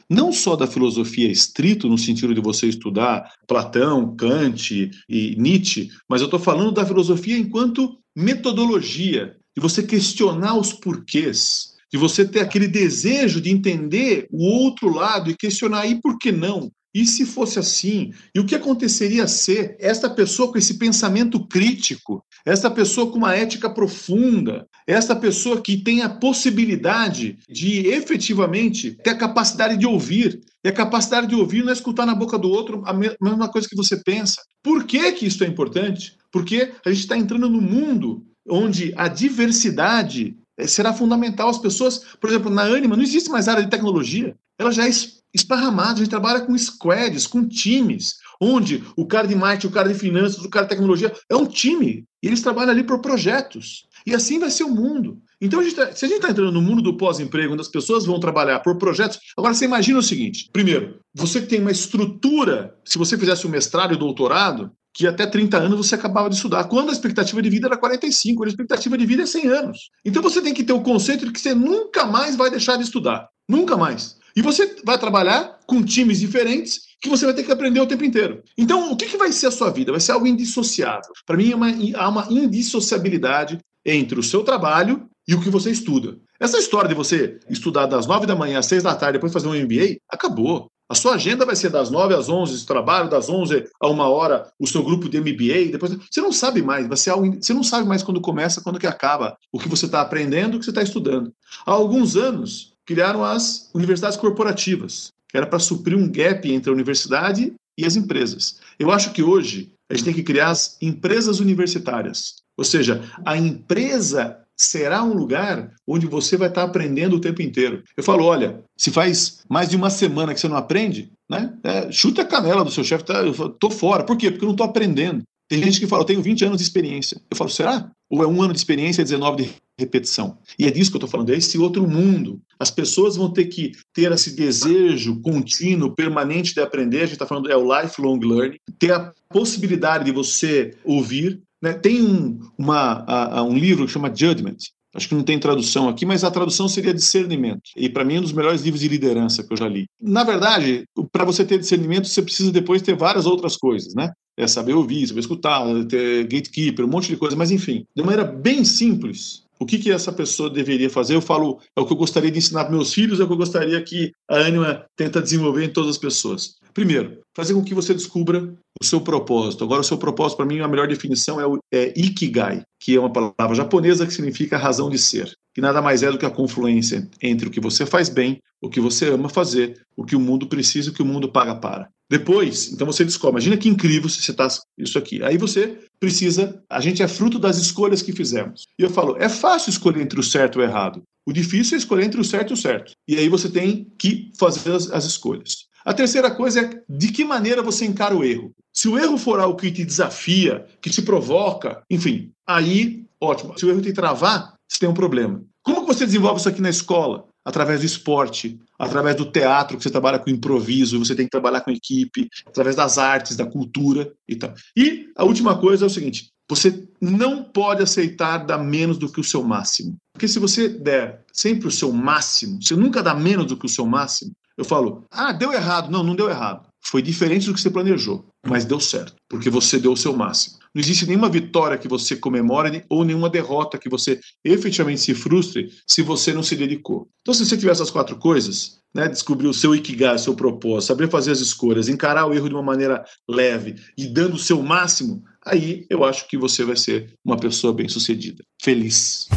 [0.10, 6.20] não só da filosofia estrito, no sentido de você estudar Platão, Kant e Nietzsche, mas
[6.20, 12.40] eu estou falando da filosofia enquanto metodologia, de você questionar os porquês, de você ter
[12.40, 16.72] aquele desejo de entender o outro lado e questionar, e por que não?
[16.94, 18.12] E se fosse assim?
[18.34, 23.34] E o que aconteceria se esta pessoa com esse pensamento crítico, esta pessoa com uma
[23.34, 30.40] ética profunda, esta pessoa que tem a possibilidade de efetivamente ter a capacidade de ouvir,
[30.64, 33.68] e a capacidade de ouvir não é escutar na boca do outro a mesma coisa
[33.68, 34.40] que você pensa.
[34.62, 36.16] Por que, que isso é importante?
[36.30, 41.48] Porque a gente está entrando no mundo onde a diversidade eh, será fundamental.
[41.48, 44.90] As pessoas, por exemplo, na Anima não existe mais área de tecnologia, ela já é
[45.34, 49.88] esparramado, a gente trabalha com squads, com times, onde o cara de marketing, o cara
[49.88, 53.86] de finanças, o cara de tecnologia é um time, e eles trabalham ali por projetos.
[54.06, 55.20] E assim vai ser o mundo.
[55.40, 58.04] Então, a tá, se a gente está entrando no mundo do pós-emprego, onde as pessoas
[58.04, 62.98] vão trabalhar por projetos, agora você imagina o seguinte: primeiro, você tem uma estrutura, se
[62.98, 66.90] você fizesse um mestrado e doutorado, que até 30 anos você acabava de estudar, quando
[66.90, 69.78] a expectativa de vida era 45, a expectativa de vida é 100 anos.
[70.04, 72.82] Então você tem que ter o conceito de que você nunca mais vai deixar de
[72.82, 73.28] estudar.
[73.48, 74.16] Nunca mais.
[74.36, 78.04] E você vai trabalhar com times diferentes que você vai ter que aprender o tempo
[78.04, 78.42] inteiro.
[78.56, 79.90] Então, o que, que vai ser a sua vida?
[79.90, 81.12] Vai ser algo indissociável.
[81.26, 85.70] Para mim, é uma, há uma indissociabilidade entre o seu trabalho e o que você
[85.70, 86.16] estuda.
[86.38, 89.48] Essa história de você estudar das nove da manhã às seis da tarde, depois fazer
[89.48, 90.70] um MBA, acabou.
[90.88, 94.08] A sua agenda vai ser das nove às onze de trabalho, das onze a uma
[94.08, 97.54] hora o seu grupo de MBA, depois você não sabe mais, vai ser algo, você
[97.54, 100.64] não sabe mais quando começa, quando que acaba, o que você está aprendendo, o que
[100.64, 101.32] você está estudando.
[101.64, 106.72] Há alguns anos, criaram as universidades corporativas, que era para suprir um gap entre a
[106.72, 108.58] universidade e as empresas.
[108.78, 112.36] Eu acho que hoje a gente tem que criar as empresas universitárias.
[112.56, 117.82] Ou seja, a empresa será um lugar onde você vai estar aprendendo o tempo inteiro.
[117.96, 121.52] Eu falo, olha, se faz mais de uma semana que você não aprende, né?
[121.64, 124.04] É, chuta a canela do seu chefe, tá, eu tô fora.
[124.04, 124.30] Por quê?
[124.30, 125.22] Porque eu não estou aprendendo.
[125.48, 127.20] Tem gente que fala, eu tenho 20 anos de experiência.
[127.30, 127.90] Eu falo, será?
[128.12, 130.36] Ou é um ano de experiência e 19 de repetição?
[130.58, 132.42] E é disso que eu estou falando, é esse outro mundo.
[132.58, 136.98] As pessoas vão ter que ter esse desejo contínuo, permanente de aprender.
[136.98, 138.58] A gente está falando, é o lifelong learning.
[138.78, 141.40] Ter a possibilidade de você ouvir.
[141.62, 141.72] Né?
[141.72, 144.58] Tem um, uma, a, a um livro que chama Judgment,
[144.94, 147.62] Acho que não tem tradução aqui, mas a tradução seria discernimento.
[147.74, 149.86] E para mim é um dos melhores livros de liderança que eu já li.
[149.98, 154.12] Na verdade, para você ter discernimento, você precisa depois ter várias outras coisas, né?
[154.36, 158.24] É saber ouvir, saber escutar, ter gatekeeper, um monte de coisa, mas enfim, de maneira
[158.24, 161.14] bem simples, o que, que essa pessoa deveria fazer?
[161.14, 163.32] Eu falo, é o que eu gostaria de ensinar para meus filhos, é o que
[163.32, 166.56] eu gostaria que a Anima tenta desenvolver em todas as pessoas.
[166.74, 169.62] Primeiro, fazer com que você descubra o seu propósito.
[169.62, 173.00] Agora, o seu propósito, para mim, a melhor definição é, o, é Ikigai, que é
[173.00, 176.30] uma palavra japonesa que significa razão de ser, que nada mais é do que a
[176.30, 180.20] confluência entre o que você faz bem, o que você ama fazer, o que o
[180.20, 181.88] mundo precisa e o que o mundo paga para.
[182.10, 185.22] Depois, então você descobre, imagina que incrível se você está isso aqui.
[185.22, 188.66] Aí você precisa, a gente é fruto das escolhas que fizemos.
[188.78, 191.02] E eu falo, é fácil escolher entre o certo e o errado.
[191.26, 192.92] O difícil é escolher entre o certo e o certo.
[193.08, 195.66] E aí você tem que fazer as, as escolhas.
[195.84, 198.52] A terceira coisa é de que maneira você encara o erro.
[198.72, 203.58] Se o erro for algo que te desafia, que te provoca, enfim, aí, ótimo.
[203.58, 205.42] Se o erro te travar, você tem um problema.
[205.62, 207.26] Como você desenvolve isso aqui na escola?
[207.44, 211.60] Através do esporte, através do teatro, que você trabalha com improviso, você tem que trabalhar
[211.60, 214.54] com equipe, através das artes, da cultura e tal.
[214.76, 219.20] E a última coisa é o seguinte: você não pode aceitar dar menos do que
[219.20, 219.96] o seu máximo.
[220.12, 223.68] Porque se você der sempre o seu máximo, você nunca dá menos do que o
[223.68, 225.90] seu máximo, eu falo, ah, deu errado.
[225.90, 226.68] Não, não deu errado.
[226.84, 230.58] Foi diferente do que você planejou, mas deu certo, porque você deu o seu máximo.
[230.74, 235.70] Não existe nenhuma vitória que você comemore ou nenhuma derrota que você efetivamente se frustre
[235.86, 237.08] se você não se dedicou.
[237.20, 240.88] Então, se você tiver essas quatro coisas, né, descobrir o seu ikigai, o seu propósito,
[240.88, 244.60] saber fazer as escolhas, encarar o erro de uma maneira leve e dando o seu
[244.62, 249.28] máximo, aí eu acho que você vai ser uma pessoa bem-sucedida, feliz.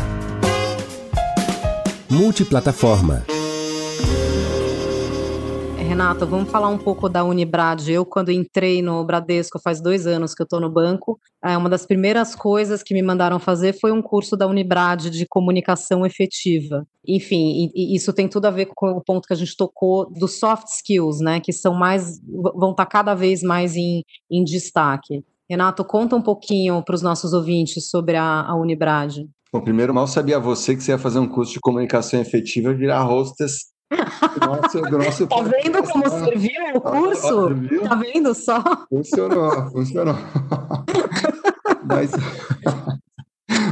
[2.10, 3.26] Multiplataforma
[5.86, 7.88] Renata, vamos falar um pouco da Unibrad.
[7.88, 11.70] Eu, quando entrei no Bradesco, faz dois anos que eu estou no banco, é, uma
[11.70, 16.86] das primeiras coisas que me mandaram fazer foi um curso da Unibrad de comunicação efetiva.
[17.08, 20.68] Enfim, isso tem tudo a ver com o ponto que a gente tocou dos soft
[20.68, 22.20] skills, né, que são mais,
[22.56, 25.24] vão estar cada vez mais em, em destaque.
[25.48, 29.20] Renato, conta um pouquinho para os nossos ouvintes sobre a, a Unibrad.
[29.54, 32.76] Bom, primeiro, mal sabia você que você ia fazer um curso de comunicação efetiva e
[32.76, 33.75] virar hostess
[34.90, 37.50] do nosso tá vendo como serviu o curso?
[37.88, 38.64] Tá vendo só?
[38.90, 40.16] Funcionou, funcionou.
[41.84, 42.12] Mas,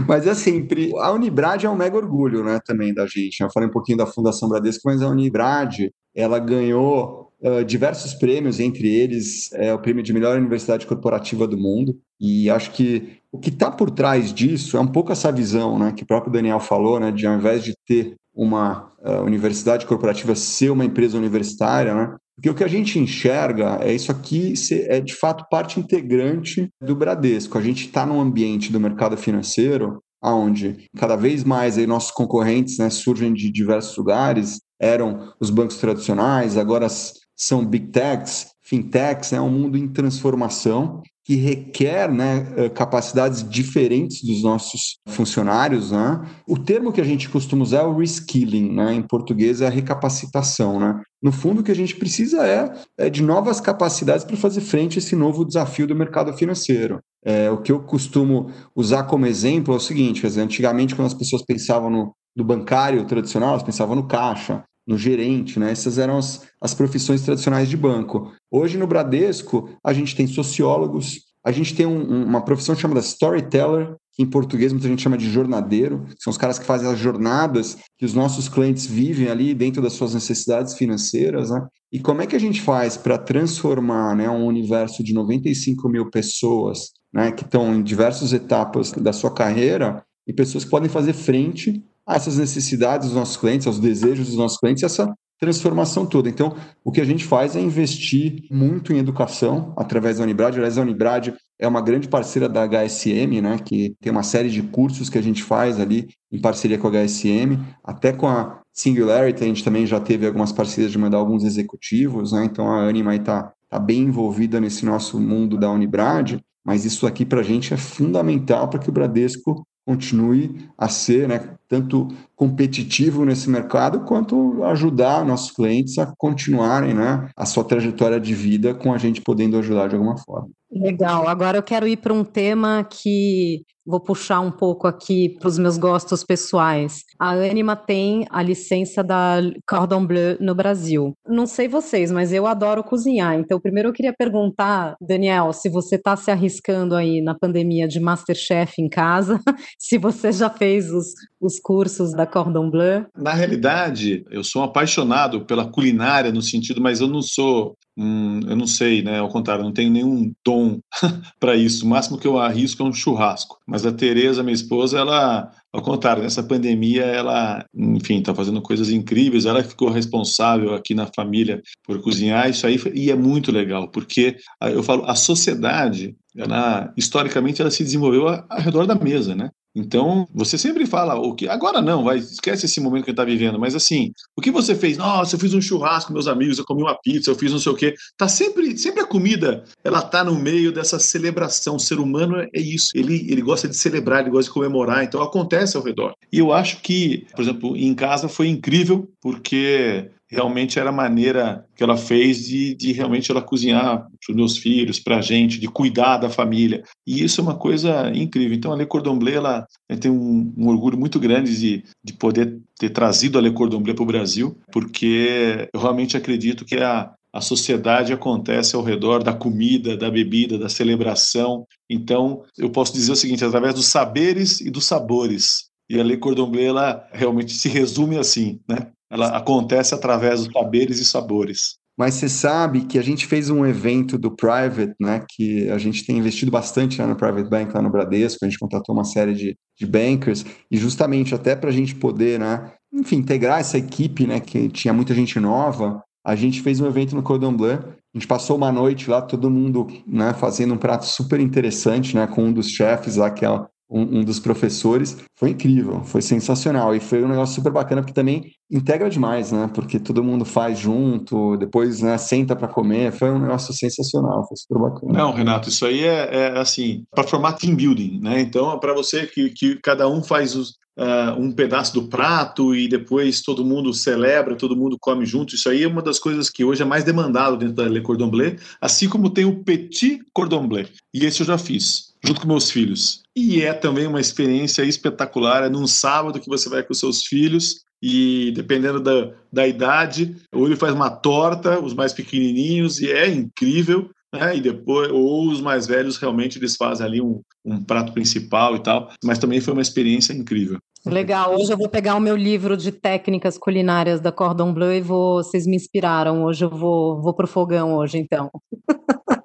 [0.08, 0.92] mas é sempre.
[1.00, 3.42] A Unibrad é um mega orgulho, né, também da gente.
[3.42, 8.60] Eu falei um pouquinho da Fundação Bradesco, mas a Unibrad, ela ganhou uh, diversos prêmios,
[8.60, 11.98] entre eles é, o prêmio de melhor universidade corporativa do mundo.
[12.20, 15.92] E acho que o que está por trás disso é um pouco essa visão, né,
[15.92, 20.36] que o próprio Daniel falou, né, de ao invés de ter uma uh, universidade corporativa
[20.36, 24.54] ser uma empresa universitária, né, porque o que a gente enxerga é isso aqui
[24.88, 27.58] é de fato parte integrante do Bradesco.
[27.58, 32.78] A gente está num ambiente do mercado financeiro onde cada vez mais aí nossos concorrentes
[32.78, 36.88] né, surgem de diversos lugares, eram os bancos tradicionais, agora
[37.36, 43.48] são big techs, fintechs, é né, um mundo em transformação que requer né, eh, capacidades
[43.48, 45.92] diferentes dos nossos funcionários.
[45.92, 46.22] Né?
[46.48, 48.94] O termo que a gente costuma usar é o reskilling, né?
[48.94, 50.80] em português é a recapacitação.
[50.80, 51.02] Né?
[51.22, 54.98] No fundo, o que a gente precisa é, é de novas capacidades para fazer frente
[54.98, 57.00] a esse novo desafio do mercado financeiro.
[57.26, 61.14] É, o que eu costumo usar como exemplo é o seguinte: dizer, antigamente, quando as
[61.14, 65.72] pessoas pensavam no, no bancário tradicional, elas pensavam no caixa no gerente, né?
[65.72, 68.32] Essas eram as, as profissões tradicionais de banco.
[68.52, 73.96] Hoje no Bradesco, a gente tem sociólogos, a gente tem um, uma profissão chamada storyteller,
[74.14, 77.78] que em português muita gente chama de jornadeiro, são os caras que fazem as jornadas
[77.98, 81.66] que os nossos clientes vivem ali dentro das suas necessidades financeiras, né?
[81.92, 86.10] E como é que a gente faz para transformar né, um universo de 95 mil
[86.10, 91.14] pessoas, né, que estão em diversas etapas da sua carreira, e pessoas que podem fazer
[91.14, 96.30] frente a essas necessidades dos nossos clientes, aos desejos dos nossos clientes, essa transformação toda.
[96.30, 100.56] Então, o que a gente faz é investir muito em educação através da Unibrad.
[100.56, 104.62] Aliás, a Unibrad é uma grande parceira da HSM, né, que tem uma série de
[104.62, 109.44] cursos que a gente faz ali em parceria com a HSM, até com a Singularity,
[109.44, 113.16] a gente também já teve algumas parcerias de mandar alguns executivos, né, então a Anima
[113.16, 117.74] está tá bem envolvida nesse nosso mundo da Unibrad, mas isso aqui para a gente
[117.74, 122.08] é fundamental para que o Bradesco continue a ser né, tanto
[122.44, 128.74] competitivo nesse mercado quanto ajudar nossos clientes a continuarem né, a sua trajetória de vida
[128.74, 130.50] com a gente podendo ajudar de alguma forma.
[130.70, 131.28] Legal.
[131.30, 135.60] Agora eu quero ir para um tema que vou puxar um pouco aqui para os
[135.60, 137.04] meus gostos pessoais.
[137.20, 141.14] A Anima tem a licença da Cordon Bleu no Brasil.
[141.28, 143.36] Não sei vocês, mas eu adoro cozinhar.
[143.36, 148.00] Então, primeiro eu queria perguntar, Daniel, se você está se arriscando aí na pandemia de
[148.00, 149.40] Masterchef em casa,
[149.78, 151.08] se você já fez os,
[151.46, 153.06] os cursos da Cordon Bleu.
[153.18, 158.56] Na realidade, eu sou apaixonado pela culinária no sentido, mas eu não sou Hum, eu
[158.56, 159.20] não sei, né?
[159.20, 160.80] Ao contrário, não tenho nenhum dom
[161.40, 161.86] para isso.
[161.86, 163.60] O máximo que eu arrisco é um churrasco.
[163.68, 168.90] Mas a Tereza, minha esposa, ela, ao contrário, nessa pandemia, ela, enfim, está fazendo coisas
[168.90, 169.46] incríveis.
[169.46, 174.38] Ela ficou responsável aqui na família por cozinhar isso aí, e é muito legal, porque
[174.62, 179.52] eu falo, a sociedade, ela, historicamente, ela se desenvolveu ao redor da mesa, né?
[179.76, 181.48] Então, você sempre fala o que.
[181.48, 184.98] Agora não, vai, esquece esse momento que está vivendo, mas assim, o que você fez?
[184.98, 187.60] Nossa, eu fiz um churrasco com meus amigos, eu comi uma pizza, eu fiz não
[187.60, 187.96] sei o quê.
[188.18, 191.76] Tá sempre, sempre a comida, ela tá no meio dessa celebração.
[191.76, 192.90] O ser humano é isso.
[192.96, 196.14] Ele, ele gosta de celebrar, ele gosta de comemorar, então acontece ao redor.
[196.32, 201.66] E eu acho que, por exemplo, em casa foi incrível, porque realmente era a maneira
[201.76, 205.60] que ela fez de, de realmente ela cozinhar para os meus filhos, para a gente,
[205.60, 206.84] de cuidar da família.
[207.06, 208.56] E isso é uma coisa incrível.
[208.56, 212.14] Então, a Le Cordon Bleu, ela, ela tem um, um, orgulho muito grande de, de
[212.14, 216.78] poder ter trazido a Le Cordon Bleu para o Brasil, porque eu realmente acredito que
[216.78, 221.66] a, a sociedade acontece ao redor da comida, da bebida, da celebração.
[221.90, 225.72] Então, eu posso dizer o seguinte, através dos saberes e dos sabores.
[225.90, 228.92] E a Le Cordon Bleu, ela realmente se resume assim, né?
[229.14, 231.78] Ela acontece através dos saberes e sabores.
[231.96, 235.24] Mas você sabe que a gente fez um evento do Private, né?
[235.30, 238.58] Que a gente tem investido bastante lá no Private Bank, lá no Bradesco, a gente
[238.58, 242.72] contratou uma série de, de bankers, e justamente até para a gente poder, né?
[242.92, 244.40] Enfim, integrar essa equipe, né?
[244.40, 247.78] Que tinha muita gente nova, a gente fez um evento no Cordon Bleu.
[247.78, 252.26] A gente passou uma noite lá, todo mundo né, fazendo um prato super interessante, né?
[252.26, 253.50] Com um dos chefes lá, que é
[253.90, 255.18] um, um, dos professores.
[255.38, 256.96] Foi incrível, foi sensacional.
[256.96, 259.70] E foi um negócio super bacana, porque também integra demais, né?
[259.74, 263.12] Porque todo mundo faz junto, depois né, senta para comer.
[263.12, 265.14] Foi um negócio sensacional, foi super bacana.
[265.14, 268.42] Não, Renato, isso aí é, é assim, para formar team building, né?
[268.42, 272.88] Então, para você que, que cada um faz os, Uh, um pedaço do prato e
[272.88, 275.56] depois todo mundo celebra, todo mundo come junto.
[275.56, 278.30] Isso aí é uma das coisas que hoje é mais demandado dentro da Le Cordon
[278.30, 280.86] Bleu, assim como tem o Petit Cordon Bleu.
[281.12, 282.13] E esse eu já fiz.
[282.26, 283.22] Junto com meus filhos.
[283.36, 285.64] E é também uma experiência espetacular.
[285.64, 290.66] É num sábado que você vai com seus filhos e dependendo da, da idade, ou
[290.66, 294.58] ele faz uma torta, os mais pequenininhos, e é incrível, né?
[294.58, 298.84] E depois, ou os mais velhos realmente eles fazem ali um, um prato principal e
[298.84, 300.80] tal, mas também foi uma experiência incrível.
[301.06, 305.02] Legal, hoje eu vou pegar o meu livro de técnicas culinárias da Cordon Bleu e
[305.02, 308.50] vou, vocês me inspiraram, hoje eu vou, vou pro fogão hoje então.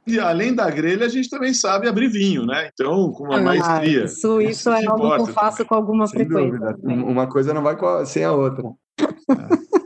[0.09, 2.71] E além da grelha, a gente também sabe abrir vinho, né?
[2.73, 4.05] Então, com uma ah, maestria.
[4.05, 6.59] Isso, isso, isso é algo que eu faço com alguma sem frequência.
[6.59, 6.77] Dúvida.
[6.83, 8.65] Uma coisa não vai sem a outra.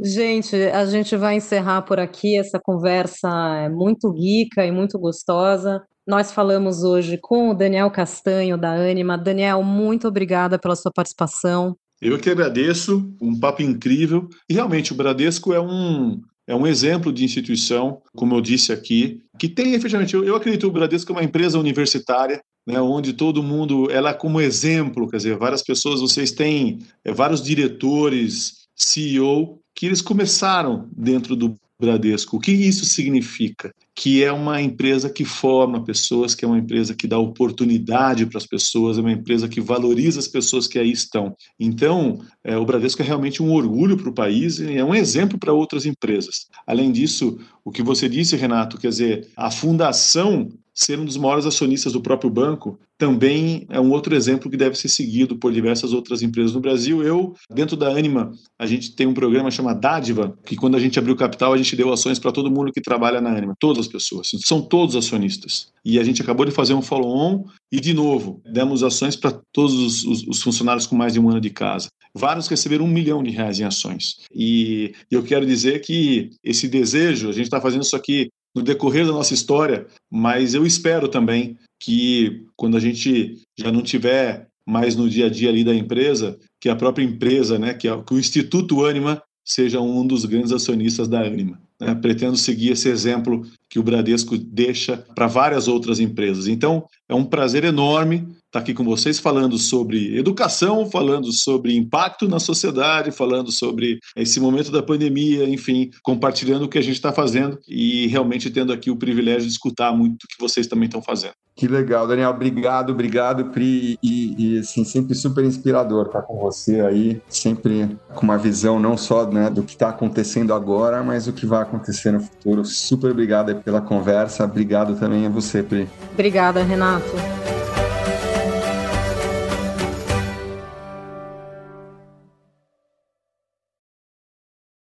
[0.00, 2.38] Gente, a gente vai encerrar por aqui.
[2.38, 3.28] Essa conversa
[3.64, 5.82] é muito rica e muito gostosa.
[6.06, 9.18] Nós falamos hoje com o Daniel Castanho, da Anima.
[9.18, 11.76] Daniel, muito obrigada pela sua participação.
[12.00, 14.28] Eu que agradeço, um papo incrível.
[14.48, 19.20] E realmente, o Bradesco é um, é um exemplo de instituição, como eu disse aqui,
[19.38, 23.42] que tem efetivamente, eu, eu acredito o Bradesco é uma empresa universitária, né, onde todo
[23.42, 29.84] mundo, ela como exemplo, quer dizer, várias pessoas, vocês têm é, vários diretores, CEO, que
[29.84, 32.38] eles começaram dentro do Bradesco.
[32.38, 33.70] O que isso significa?
[34.00, 38.38] Que é uma empresa que forma pessoas, que é uma empresa que dá oportunidade para
[38.38, 41.34] as pessoas, é uma empresa que valoriza as pessoas que aí estão.
[41.58, 45.36] Então, é, o Bradesco é realmente um orgulho para o país e é um exemplo
[45.36, 46.46] para outras empresas.
[46.64, 50.48] Além disso, o que você disse, Renato, quer dizer, a fundação
[50.78, 54.76] ser um dos maiores acionistas do próprio banco, também é um outro exemplo que deve
[54.76, 57.02] ser seguido por diversas outras empresas no Brasil.
[57.02, 60.96] Eu, dentro da Anima, a gente tem um programa chamado Dádiva, que quando a gente
[60.96, 63.88] abriu capital, a gente deu ações para todo mundo que trabalha na Anima, todas as
[63.88, 65.72] pessoas, são todos acionistas.
[65.84, 69.74] E a gente acabou de fazer um follow-on e, de novo, demos ações para todos
[69.74, 71.88] os, os, os funcionários com mais de um ano de casa.
[72.18, 74.22] Vários receberam um milhão de reais em ações.
[74.34, 79.06] E eu quero dizer que esse desejo, a gente está fazendo isso aqui no decorrer
[79.06, 84.96] da nossa história, mas eu espero também que quando a gente já não tiver mais
[84.96, 88.18] no dia a dia ali da empresa, que a própria empresa, né, que, que o
[88.18, 91.58] Instituto Anima seja um dos grandes acionistas da Anima.
[91.80, 91.94] Né?
[91.94, 96.46] Pretendo seguir esse exemplo que o Bradesco deixa para várias outras empresas.
[96.46, 102.26] Então, é um prazer enorme estar aqui com vocês falando sobre educação, falando sobre impacto
[102.26, 107.12] na sociedade, falando sobre esse momento da pandemia, enfim, compartilhando o que a gente está
[107.12, 111.02] fazendo e realmente tendo aqui o privilégio de escutar muito o que vocês também estão
[111.02, 111.34] fazendo.
[111.58, 112.30] Que legal, Daniel.
[112.30, 113.98] Obrigado, obrigado, Pri.
[114.00, 118.96] E, e assim, sempre super inspirador estar com você aí, sempre com uma visão não
[118.96, 122.64] só né, do que está acontecendo agora, mas o que vai acontecer no futuro.
[122.64, 124.44] Super obrigado pela conversa.
[124.44, 125.88] Obrigado também a você, Pri.
[126.12, 127.12] Obrigada, Renato.